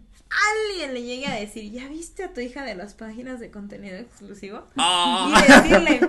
[0.68, 3.98] alguien le llegue a decir, ¿ya viste a tu hija de las páginas de contenido
[3.98, 4.66] exclusivo?
[4.78, 5.32] Ah.
[5.48, 6.00] Y decirle,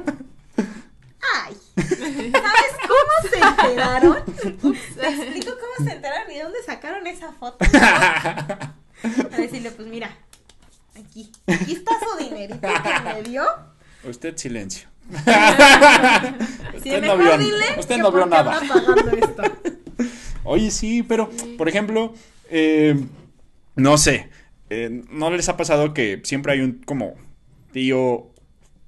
[1.35, 4.25] ay, ¿sabes cómo se enteraron?
[4.25, 7.65] Te explico cómo se enteraron y de dónde sacaron esa foto.
[7.73, 10.17] A decirle, pues mira,
[10.95, 13.45] aquí, aquí está su dinerito que me dio.
[14.05, 14.89] Usted silencio.
[16.83, 18.61] Sí, usted no mejor vio, dile usted no vio nada.
[19.21, 19.43] esto.
[20.45, 22.15] Oye, sí, pero, por ejemplo,
[22.51, 22.97] eh,
[23.75, 24.31] no sé,
[24.71, 27.15] eh, ¿no les ha pasado que siempre hay un como
[27.73, 28.31] tío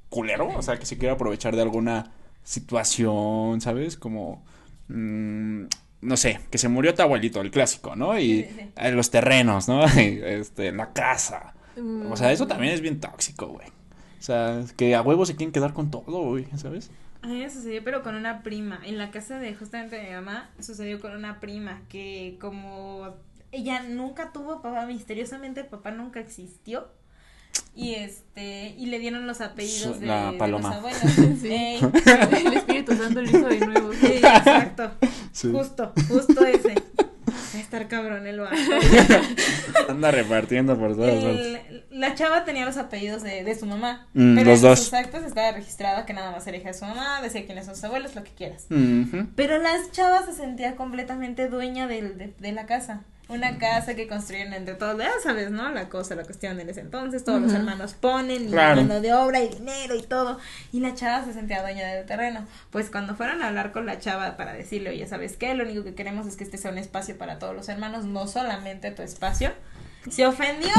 [0.09, 0.49] culero?
[0.49, 2.13] O sea, que se quiere aprovechar de alguna
[2.49, 3.97] situación, ¿sabes?
[3.97, 4.45] Como,
[4.89, 5.65] mm,
[6.01, 8.19] no sé, que se murió tu abuelito, el clásico, ¿no?
[8.19, 8.41] Y
[8.77, 9.85] eh, los terrenos, ¿no?
[10.01, 11.55] Y, este, la casa.
[12.11, 12.49] O sea, eso Mm.
[12.49, 13.69] también es bien tóxico, güey.
[13.69, 16.91] O sea, que a huevo se quieren quedar con todo, güey, ¿sabes?
[17.23, 18.81] A mí me sucedió, pero con una prima.
[18.85, 23.15] En la casa de justamente de mi mamá, sucedió con una prima que como
[23.53, 26.89] ella nunca tuvo papá, misteriosamente papá nunca existió.
[27.81, 31.01] Y este, y le dieron los apellidos de, la de los abuelos.
[31.41, 31.49] Sí.
[31.53, 31.81] Ey,
[32.47, 33.93] El Espíritu Santo lo hizo de nuevo.
[33.93, 34.91] sí, exacto.
[35.31, 35.53] Sí.
[35.53, 36.75] Justo, justo ese.
[36.75, 38.57] Va a estar cabrón el vato.
[39.89, 41.13] Anda repartiendo por todas.
[41.25, 44.09] El- la chava tenía los apellidos de, de su mamá.
[44.15, 44.79] Mm, pero los en dos.
[44.81, 47.75] sus actos estaba registrada que nada más era hija de su mamá, decía quiénes son
[47.77, 48.67] sus abuelos, lo que quieras.
[49.37, 53.03] Pero las chavas se sentía completamente dueña del, de, de la casa.
[53.29, 55.69] Una casa que construyeron entre todos, ya sabes, ¿no?
[55.71, 58.77] La cosa, la cuestión en ese entonces, todos los hermanos ponen, y Claro.
[58.83, 60.39] mano de obra y dinero y todo.
[60.73, 62.47] Y la chava se sentía dueña del terreno.
[62.71, 65.53] Pues cuando fueron a hablar con la chava para decirle, oye, ¿sabes qué?
[65.55, 68.27] Lo único que queremos es que este sea un espacio para todos los hermanos, no
[68.27, 69.53] solamente tu espacio.
[70.11, 70.73] Se ofendió.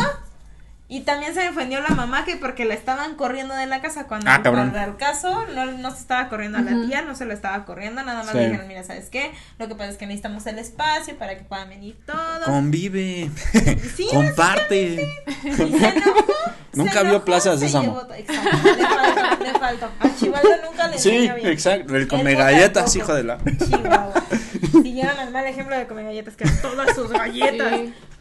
[0.91, 4.27] Y también se ofendió la mamá que porque la estaban corriendo de la casa cuando
[4.29, 7.35] Ah, para el caso no, no se estaba corriendo a la tía, no se la
[7.35, 8.37] estaba corriendo, nada más Sí.
[8.39, 9.31] le dijeron, mira, ¿sabes qué?
[9.59, 12.43] Lo que pasa es que necesitamos el espacio para que puedan venir todos.
[12.43, 13.29] Convive.
[13.95, 15.07] Sí, Comparte.
[15.43, 16.25] Y se enojó.
[16.73, 17.83] Nunca se vio enojó, Plaza se Sésamo.
[17.93, 19.89] llevó to- Exacto, le faltó, le faltó.
[19.99, 21.47] A Chivaldo nunca le Sí, bien.
[21.47, 21.95] exacto.
[21.95, 22.97] El come galletas, tampoco.
[22.97, 23.37] hijo de la.
[23.37, 24.23] Chihuahua.
[24.71, 27.73] Siguieron el mal ejemplo de comer galletas, que eran todas sus galletas.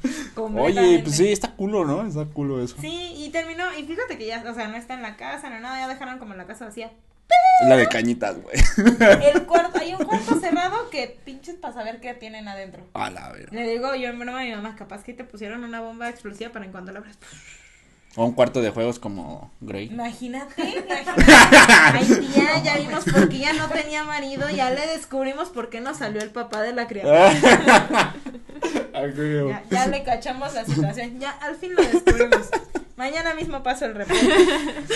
[0.37, 2.07] Oye, pues sí, está culo, ¿no?
[2.07, 2.77] Está culo eso.
[2.81, 5.61] Sí, y terminó, y fíjate que ya, o sea, no está en la casa, no
[5.61, 6.91] nada, ya dejaron como la casa vacía.
[7.63, 8.57] Es la de cañitas, güey.
[9.33, 12.85] El cuarto, hay un cuarto cerrado que pinches para saber qué tienen adentro.
[12.95, 13.53] A la ver.
[13.53, 16.51] Le digo yo en broma a mi mamá, capaz que te pusieron una bomba explosiva
[16.53, 17.19] para en cuanto la abras.
[18.17, 19.87] O un cuarto de juegos como Grey.
[19.87, 21.25] Imagínate, imagínate.
[21.69, 25.81] Ay, tía, ya vimos por qué ya no tenía marido, ya le descubrimos por qué
[25.81, 28.15] no salió el papá de la criatura.
[29.49, 32.49] Ya, ya le cachamos la situación, ya al fin lo descubrimos.
[32.97, 34.27] Mañana mismo paso el reporte.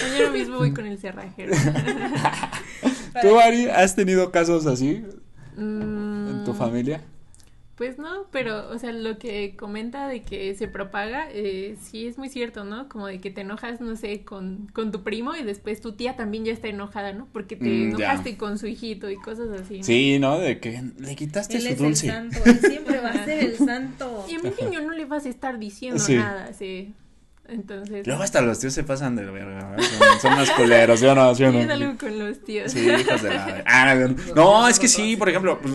[0.03, 1.55] Mañana mismo voy con el cerrajero.
[3.23, 5.05] ¿Tú, Ari, has tenido casos así
[5.57, 7.01] en tu Mm, familia?
[7.77, 12.19] Pues no, pero, o sea, lo que comenta de que se propaga, eh, sí es
[12.19, 12.87] muy cierto, ¿no?
[12.89, 16.15] Como de que te enojas, no sé, con, con tu primo y después tu tía
[16.15, 17.29] también ya está enojada, ¿no?
[17.33, 18.07] Porque te Mm, ya.
[18.13, 19.79] enojaste con su hijito y cosas así.
[19.79, 19.85] ¿no?
[19.85, 20.39] Sí, ¿no?
[20.39, 22.07] De que le quitaste Él su es el dulce.
[22.09, 24.27] santo, él siempre va a ser el santo.
[24.29, 26.15] Y a mi niño no le vas a estar diciendo Sí.
[26.15, 26.93] nada, sí.
[27.49, 29.77] Entonces, Luego hasta los tíos se pasan de verga.
[29.79, 31.35] Son, son más culeros, ¿sí o no?
[31.35, 31.59] ¿Sí o no?
[31.73, 32.71] algo con los tíos.
[32.71, 33.63] Sí, hijos de la...
[33.67, 33.95] Ah,
[34.37, 35.75] no, es que sí, por ejemplo, pues,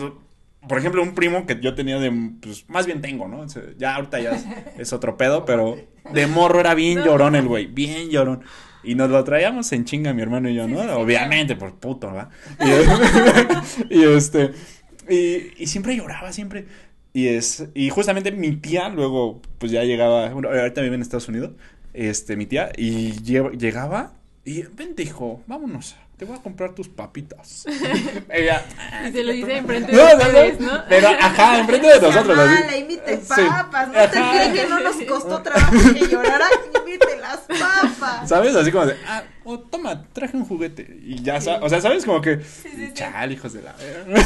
[0.68, 3.44] por ejemplo, un primo que yo tenía de, pues, más bien tengo, ¿no?
[3.78, 4.44] Ya ahorita ya es,
[4.78, 5.76] es otro pedo, pero
[6.12, 8.42] de morro era bien llorón el güey, bien llorón.
[8.84, 10.76] Y nos lo traíamos en chinga mi hermano y yo, ¿no?
[10.76, 12.28] Sí, sí, sí, Obviamente, por puto, ¿verdad?
[13.90, 14.52] Y, y este,
[15.08, 16.66] y, y siempre lloraba, siempre.
[17.12, 21.28] Y es, y justamente mi tía luego, pues ya llegaba, bueno, ahorita vive en Estados
[21.28, 21.52] Unidos,
[21.94, 24.12] este, mi tía, y lle- llegaba
[24.44, 27.64] y, vente hijo, vámonos, te voy a comprar tus papitas.
[28.28, 28.64] Ella,
[29.08, 30.84] Y se lo dice enfrente de no, ustedes, no, ¿no?
[30.88, 32.38] pero ajá, enfrente de nosotros.
[32.38, 32.54] así.
[32.64, 33.42] Mala, imite Sí.
[33.48, 33.88] papas.
[33.88, 36.46] ¿No te creen que no nos costó trabajo que llorara?
[36.84, 38.28] Imite las papas.
[38.28, 38.54] ¿Sabes?
[38.56, 40.98] Así como de, ah, oh, toma, traje un juguete.
[41.02, 42.04] Y ya, sa- o sea, ¿sabes?
[42.04, 42.90] Como que, sí, sí.
[42.94, 44.20] chal, hijos de la verga.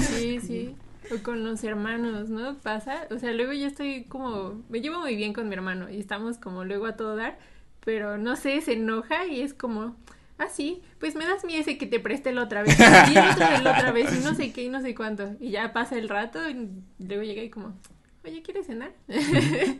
[0.00, 0.76] Sí, sí.
[1.14, 2.56] O con los hermanos, ¿no?
[2.58, 3.06] Pasa.
[3.10, 4.62] O sea, luego yo estoy como.
[4.68, 7.38] Me llevo muy bien con mi hermano y estamos como luego a todo dar.
[7.84, 9.96] Pero no sé, se enoja y es como.
[10.38, 12.76] Ah, sí, pues me das mi ese que te presté la otra vez.
[12.78, 14.12] Y el de la otra vez.
[14.14, 15.36] Y no sé qué y no sé cuánto.
[15.40, 16.68] Y ya pasa el rato y
[16.98, 17.76] luego llega y como.
[18.24, 18.92] Oye, ¿quieres cenar?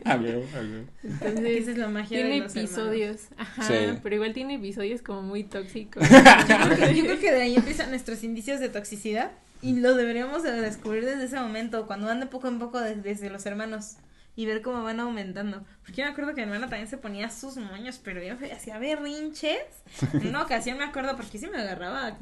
[0.05, 0.85] A ver, a ver.
[1.03, 1.45] Entonces.
[1.61, 3.73] Esa es la magia de Tiene los episodios, ajá, Sí.
[4.03, 6.03] pero igual tiene episodios como muy tóxicos.
[6.09, 9.31] Yo creo que de ahí empiezan nuestros indicios de toxicidad.
[9.61, 12.95] Y lo deberíamos de descubrir desde ese momento, cuando van de poco en poco de-
[12.95, 13.95] desde los hermanos.
[14.35, 15.63] Y ver cómo van aumentando.
[15.81, 18.79] Porque yo me acuerdo que mi hermana también se ponía sus moños, pero yo hacía
[18.79, 19.59] berrinches.
[20.13, 22.17] En una ocasión me acuerdo, porque sí me agarraba a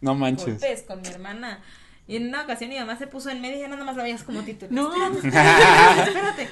[0.00, 0.46] No manches.
[0.46, 1.60] golpes con mi hermana.
[2.06, 4.02] Y en una ocasión mi mamá se puso en medio y ya nada más la
[4.04, 4.70] veías como título.
[4.72, 4.94] No.
[5.16, 6.48] Espérate, espérate.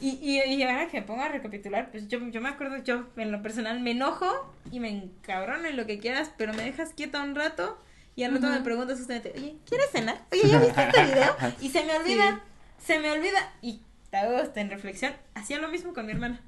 [0.00, 3.06] Y, y, y ahora que me pongo a recapitular, pues yo, yo me acuerdo, yo
[3.16, 6.90] en lo personal me enojo y me encabrono y lo que quieras, pero me dejas
[6.94, 7.76] quieta un rato
[8.14, 8.54] y al rato Ujú.
[8.56, 10.22] me preguntas justamente, oye, ¿quieres cenar?
[10.30, 11.36] Oye, ¿ya viste este video?
[11.60, 12.40] Y se me olvida,
[12.84, 15.12] se me olvida y te hago hasta en reflexión.
[15.34, 16.40] Hacía lo mismo con mi hermana.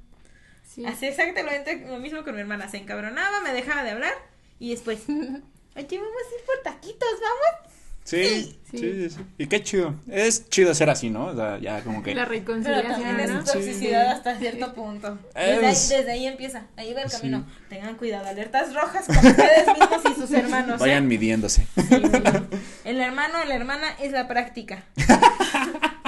[0.67, 0.85] Sí.
[0.87, 2.69] Hacía exactamente lo mismo con mi hermana.
[2.69, 4.13] Se encabronaba, me dejaba de hablar
[4.59, 5.39] y después, oye,
[5.77, 7.75] vamos a ir por taquitos, vamos.
[8.03, 8.79] Sí, sí, Sí.
[8.79, 9.21] sí, sí.
[9.39, 9.95] Y qué chido.
[10.11, 11.27] Es chido ser así, ¿no?
[11.27, 12.15] O sea, ya como que.
[12.15, 14.13] La Pero reconciliación, también es toxicidad Sí.
[14.17, 15.19] hasta cierto punto.
[15.35, 17.19] Desde ahí, Es- desde ahí empieza, ahí va el Sí.
[17.19, 17.47] camino.
[17.69, 20.77] Tengan cuidado, alertas rojas con ustedes mismos y sus hermanos.
[20.77, 20.85] ¿eh?
[20.85, 21.67] Vayan midiéndose.
[21.77, 22.03] Sí.
[22.85, 24.83] El hermano o la hermana es la práctica.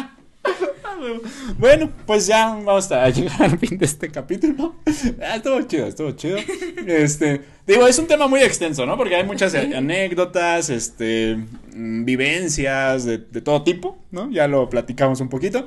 [1.59, 4.77] Bueno, pues ya vamos a llegar al fin de este capítulo.
[5.21, 6.39] Ah, estuvo chido, estuvo chido.
[6.87, 8.97] Este, digo, es un tema muy extenso, ¿no?
[8.97, 11.37] Porque hay muchas anécdotas, este,
[11.75, 14.31] mm, vivencias de, de todo tipo, ¿no?
[14.31, 15.67] Ya lo platicamos un poquito.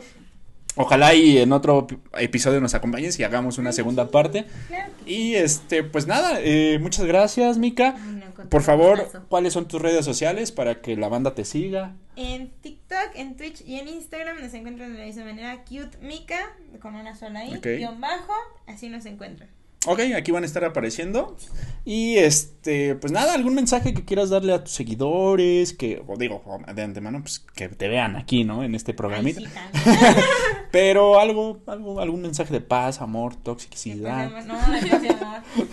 [0.77, 4.45] Ojalá y en otro ep- episodio nos acompañes y hagamos una segunda parte.
[5.05, 7.95] Y este, pues nada, eh, muchas gracias, Mika.
[8.49, 9.09] Por favor.
[9.29, 11.95] ¿cuáles son tus redes sociales para que la banda te siga?
[12.15, 16.55] En TikTok, en Twitch y en Instagram nos encuentran de la misma manera cute Mika
[16.81, 17.65] con una sola i, Ok.
[17.77, 18.33] guion bajo,
[18.67, 19.49] así nos encuentran.
[19.87, 21.37] Ok, aquí van a estar apareciendo.
[21.83, 26.41] Y este, pues nada, algún mensaje que quieras darle a tus seguidores, que, o digo,
[26.73, 28.63] de antemano, pues que te vean aquí, ¿no?
[28.63, 29.41] En este Ay, programita.
[29.41, 30.25] sí, también.
[30.71, 34.31] Pero algo, algo, algún mensaje de paz, amor, toxicidad.
[34.45, 34.57] No.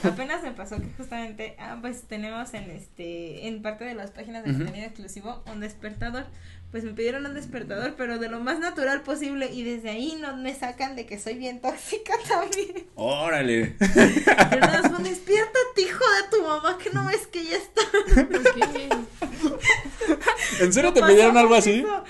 [0.04, 4.44] Apenas me pasó que justamente, ah, pues tenemos en este, en parte de las páginas
[4.44, 4.58] de Ujú.
[4.60, 6.26] contenido exclusivo un despertador.
[6.72, 10.34] Pues me pidieron un despertador, pero de lo más natural posible y desde ahí no
[10.38, 12.86] me sacan de que soy bien tóxica también.
[12.94, 13.76] Órale.
[13.78, 17.82] Pero nada más despiértate, hijo de tu mamá, que no ves que ya está.
[20.60, 21.80] ¿En serio te pidieron algo así?
[21.80, 22.04] eso.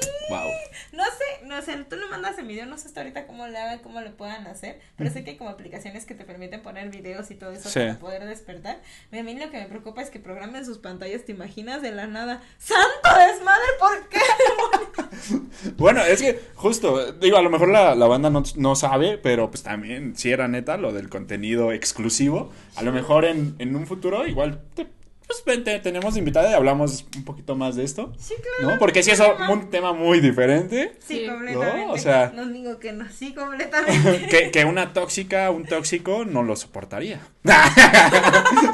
[0.00, 0.08] Sí.
[0.30, 0.50] Wow.
[0.92, 3.56] No sé, no sé, tú le mandas el video, no sé hasta ahorita cómo le
[3.58, 6.90] hagan, cómo le puedan hacer, pero sé que hay como aplicaciones que te permiten poner
[6.90, 7.80] videos y todo eso Sí.
[7.80, 8.80] para poder despertar.
[9.12, 12.06] A mí lo que me preocupa es que programen sus pantallas, te imaginas de la
[12.06, 12.42] nada.
[12.58, 13.66] ¡Santo desmadre!
[13.78, 14.18] ¿Por qué?
[15.76, 19.50] Bueno, es que justo, digo, a lo mejor la, la banda no, no sabe, pero
[19.50, 23.86] pues también, si era neta, lo del contenido exclusivo, a lo mejor en, en un
[23.86, 24.86] futuro igual te,
[25.28, 28.72] pues vente, tenemos invitada y hablamos un poquito más de esto, Sí, claro.
[28.74, 28.78] ¿no?
[28.78, 31.26] Porque si es un tema muy diferente Sí, Sí.
[31.28, 31.86] completamente.
[31.86, 34.26] No, o sea- No digo que no, sí, completamente.
[34.30, 37.20] que, que una tóxica, un tóxico no lo soportaría.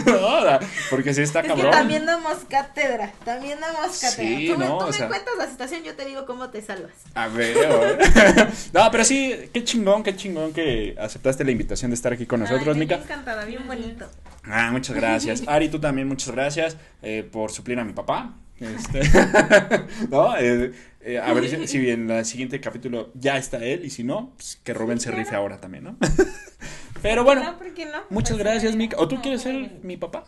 [0.07, 0.59] No,
[0.91, 1.71] porque si está Es cabrón.
[1.71, 4.11] que también damos cátedra, también damos cátedra.
[4.39, 6.51] Sí, tú me, no, tú o me sea- cuentas la situación, yo te digo cómo
[6.51, 6.93] te salvas.
[7.15, 7.57] A ver.
[8.73, 12.41] no, pero sí, qué chingón, qué chingón que aceptaste la invitación de estar aquí con
[12.41, 12.97] nosotros, Ay, Mica.
[12.97, 14.07] encantada, bien bonito.
[14.47, 15.43] Ah, muchas gracias.
[15.49, 18.35] Ari, tú también, muchas gracias eh, por suplir a mi papá.
[18.61, 19.01] Este,
[20.11, 24.05] no, eh, eh, a ver si, en el siguiente capítulo ya está él y si
[24.05, 25.97] no, pues que Rubén se rife ahora también, ¿no?
[27.03, 27.99] Pero bueno, No, ¿por qué no?
[28.09, 28.97] muchas Pues, gracias, eh, Mica.
[28.99, 30.25] ¿O tú no, quieres ser mi papá?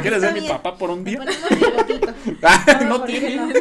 [0.00, 1.20] ¿Quieres ser mi papá por un día?
[2.42, 3.52] Ah, No, no ¿por qué tiene,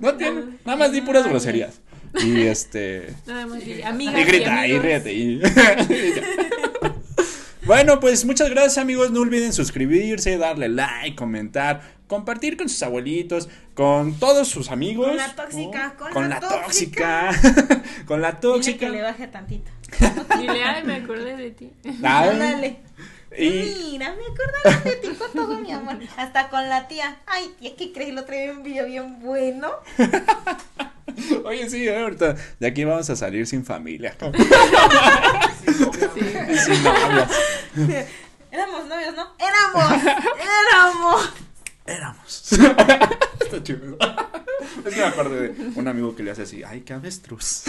[0.00, 0.14] no?
[0.14, 0.42] Tiene.
[0.64, 1.80] Nada más di puras groserías.
[2.22, 3.12] Y este.
[3.26, 3.64] nada más.
[3.64, 5.12] di, Amigas Y grita, y ríete.
[5.12, 5.40] Y...
[7.66, 9.10] bueno, pues muchas gracias amigos.
[9.10, 15.08] No olviden suscribirse, darle like, comentar, compartir con sus abuelitos, con todos sus amigos.
[15.08, 16.10] Con la tóxica, ¿no?
[16.10, 17.30] con la la tóxica.
[18.06, 18.86] con la Dile tóxica.
[18.86, 19.70] que le baje tantito.
[20.38, 21.72] Dile, ay, me acordé de ti.
[21.84, 22.80] Ay, Ándale.
[23.38, 23.50] y
[23.92, 25.98] Mira, me acordaron de ti con todo mi amor.
[26.16, 27.18] Hasta con la tía.
[27.26, 28.14] Ay, tía, ¿qué crees?
[28.14, 29.70] Lo traía un video bien bueno.
[31.44, 34.16] Oye, sí, ahorita de aquí vamos a salir sin familia.
[35.64, 37.30] Sin novias.
[38.50, 39.26] Éramos novios, ¿no?
[39.38, 40.02] Éramos.
[40.02, 41.32] Éramos.
[41.86, 42.52] Éramos.
[43.40, 43.96] Está chido.
[44.84, 47.64] Es que me acuerdo de un amigo que le hace así, ay, qué avestruz.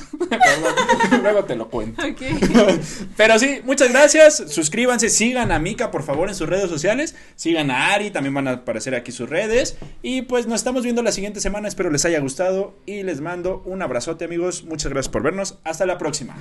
[1.22, 2.01] Luego te lo cuento.
[3.18, 4.43] Pero sí, muchas gracias.
[4.47, 7.15] Suscríbanse, sigan a Mika, por favor, en sus redes sociales.
[7.36, 9.78] Sigan a Ari, también van a aparecer aquí sus redes.
[10.01, 11.68] Y pues nos estamos viendo la siguiente semana.
[11.68, 12.76] Espero les haya gustado.
[12.86, 14.63] Y les mando un abrazote, amigos.
[14.63, 15.59] Muchas gracias por vernos.
[15.63, 16.36] Hasta la próxima.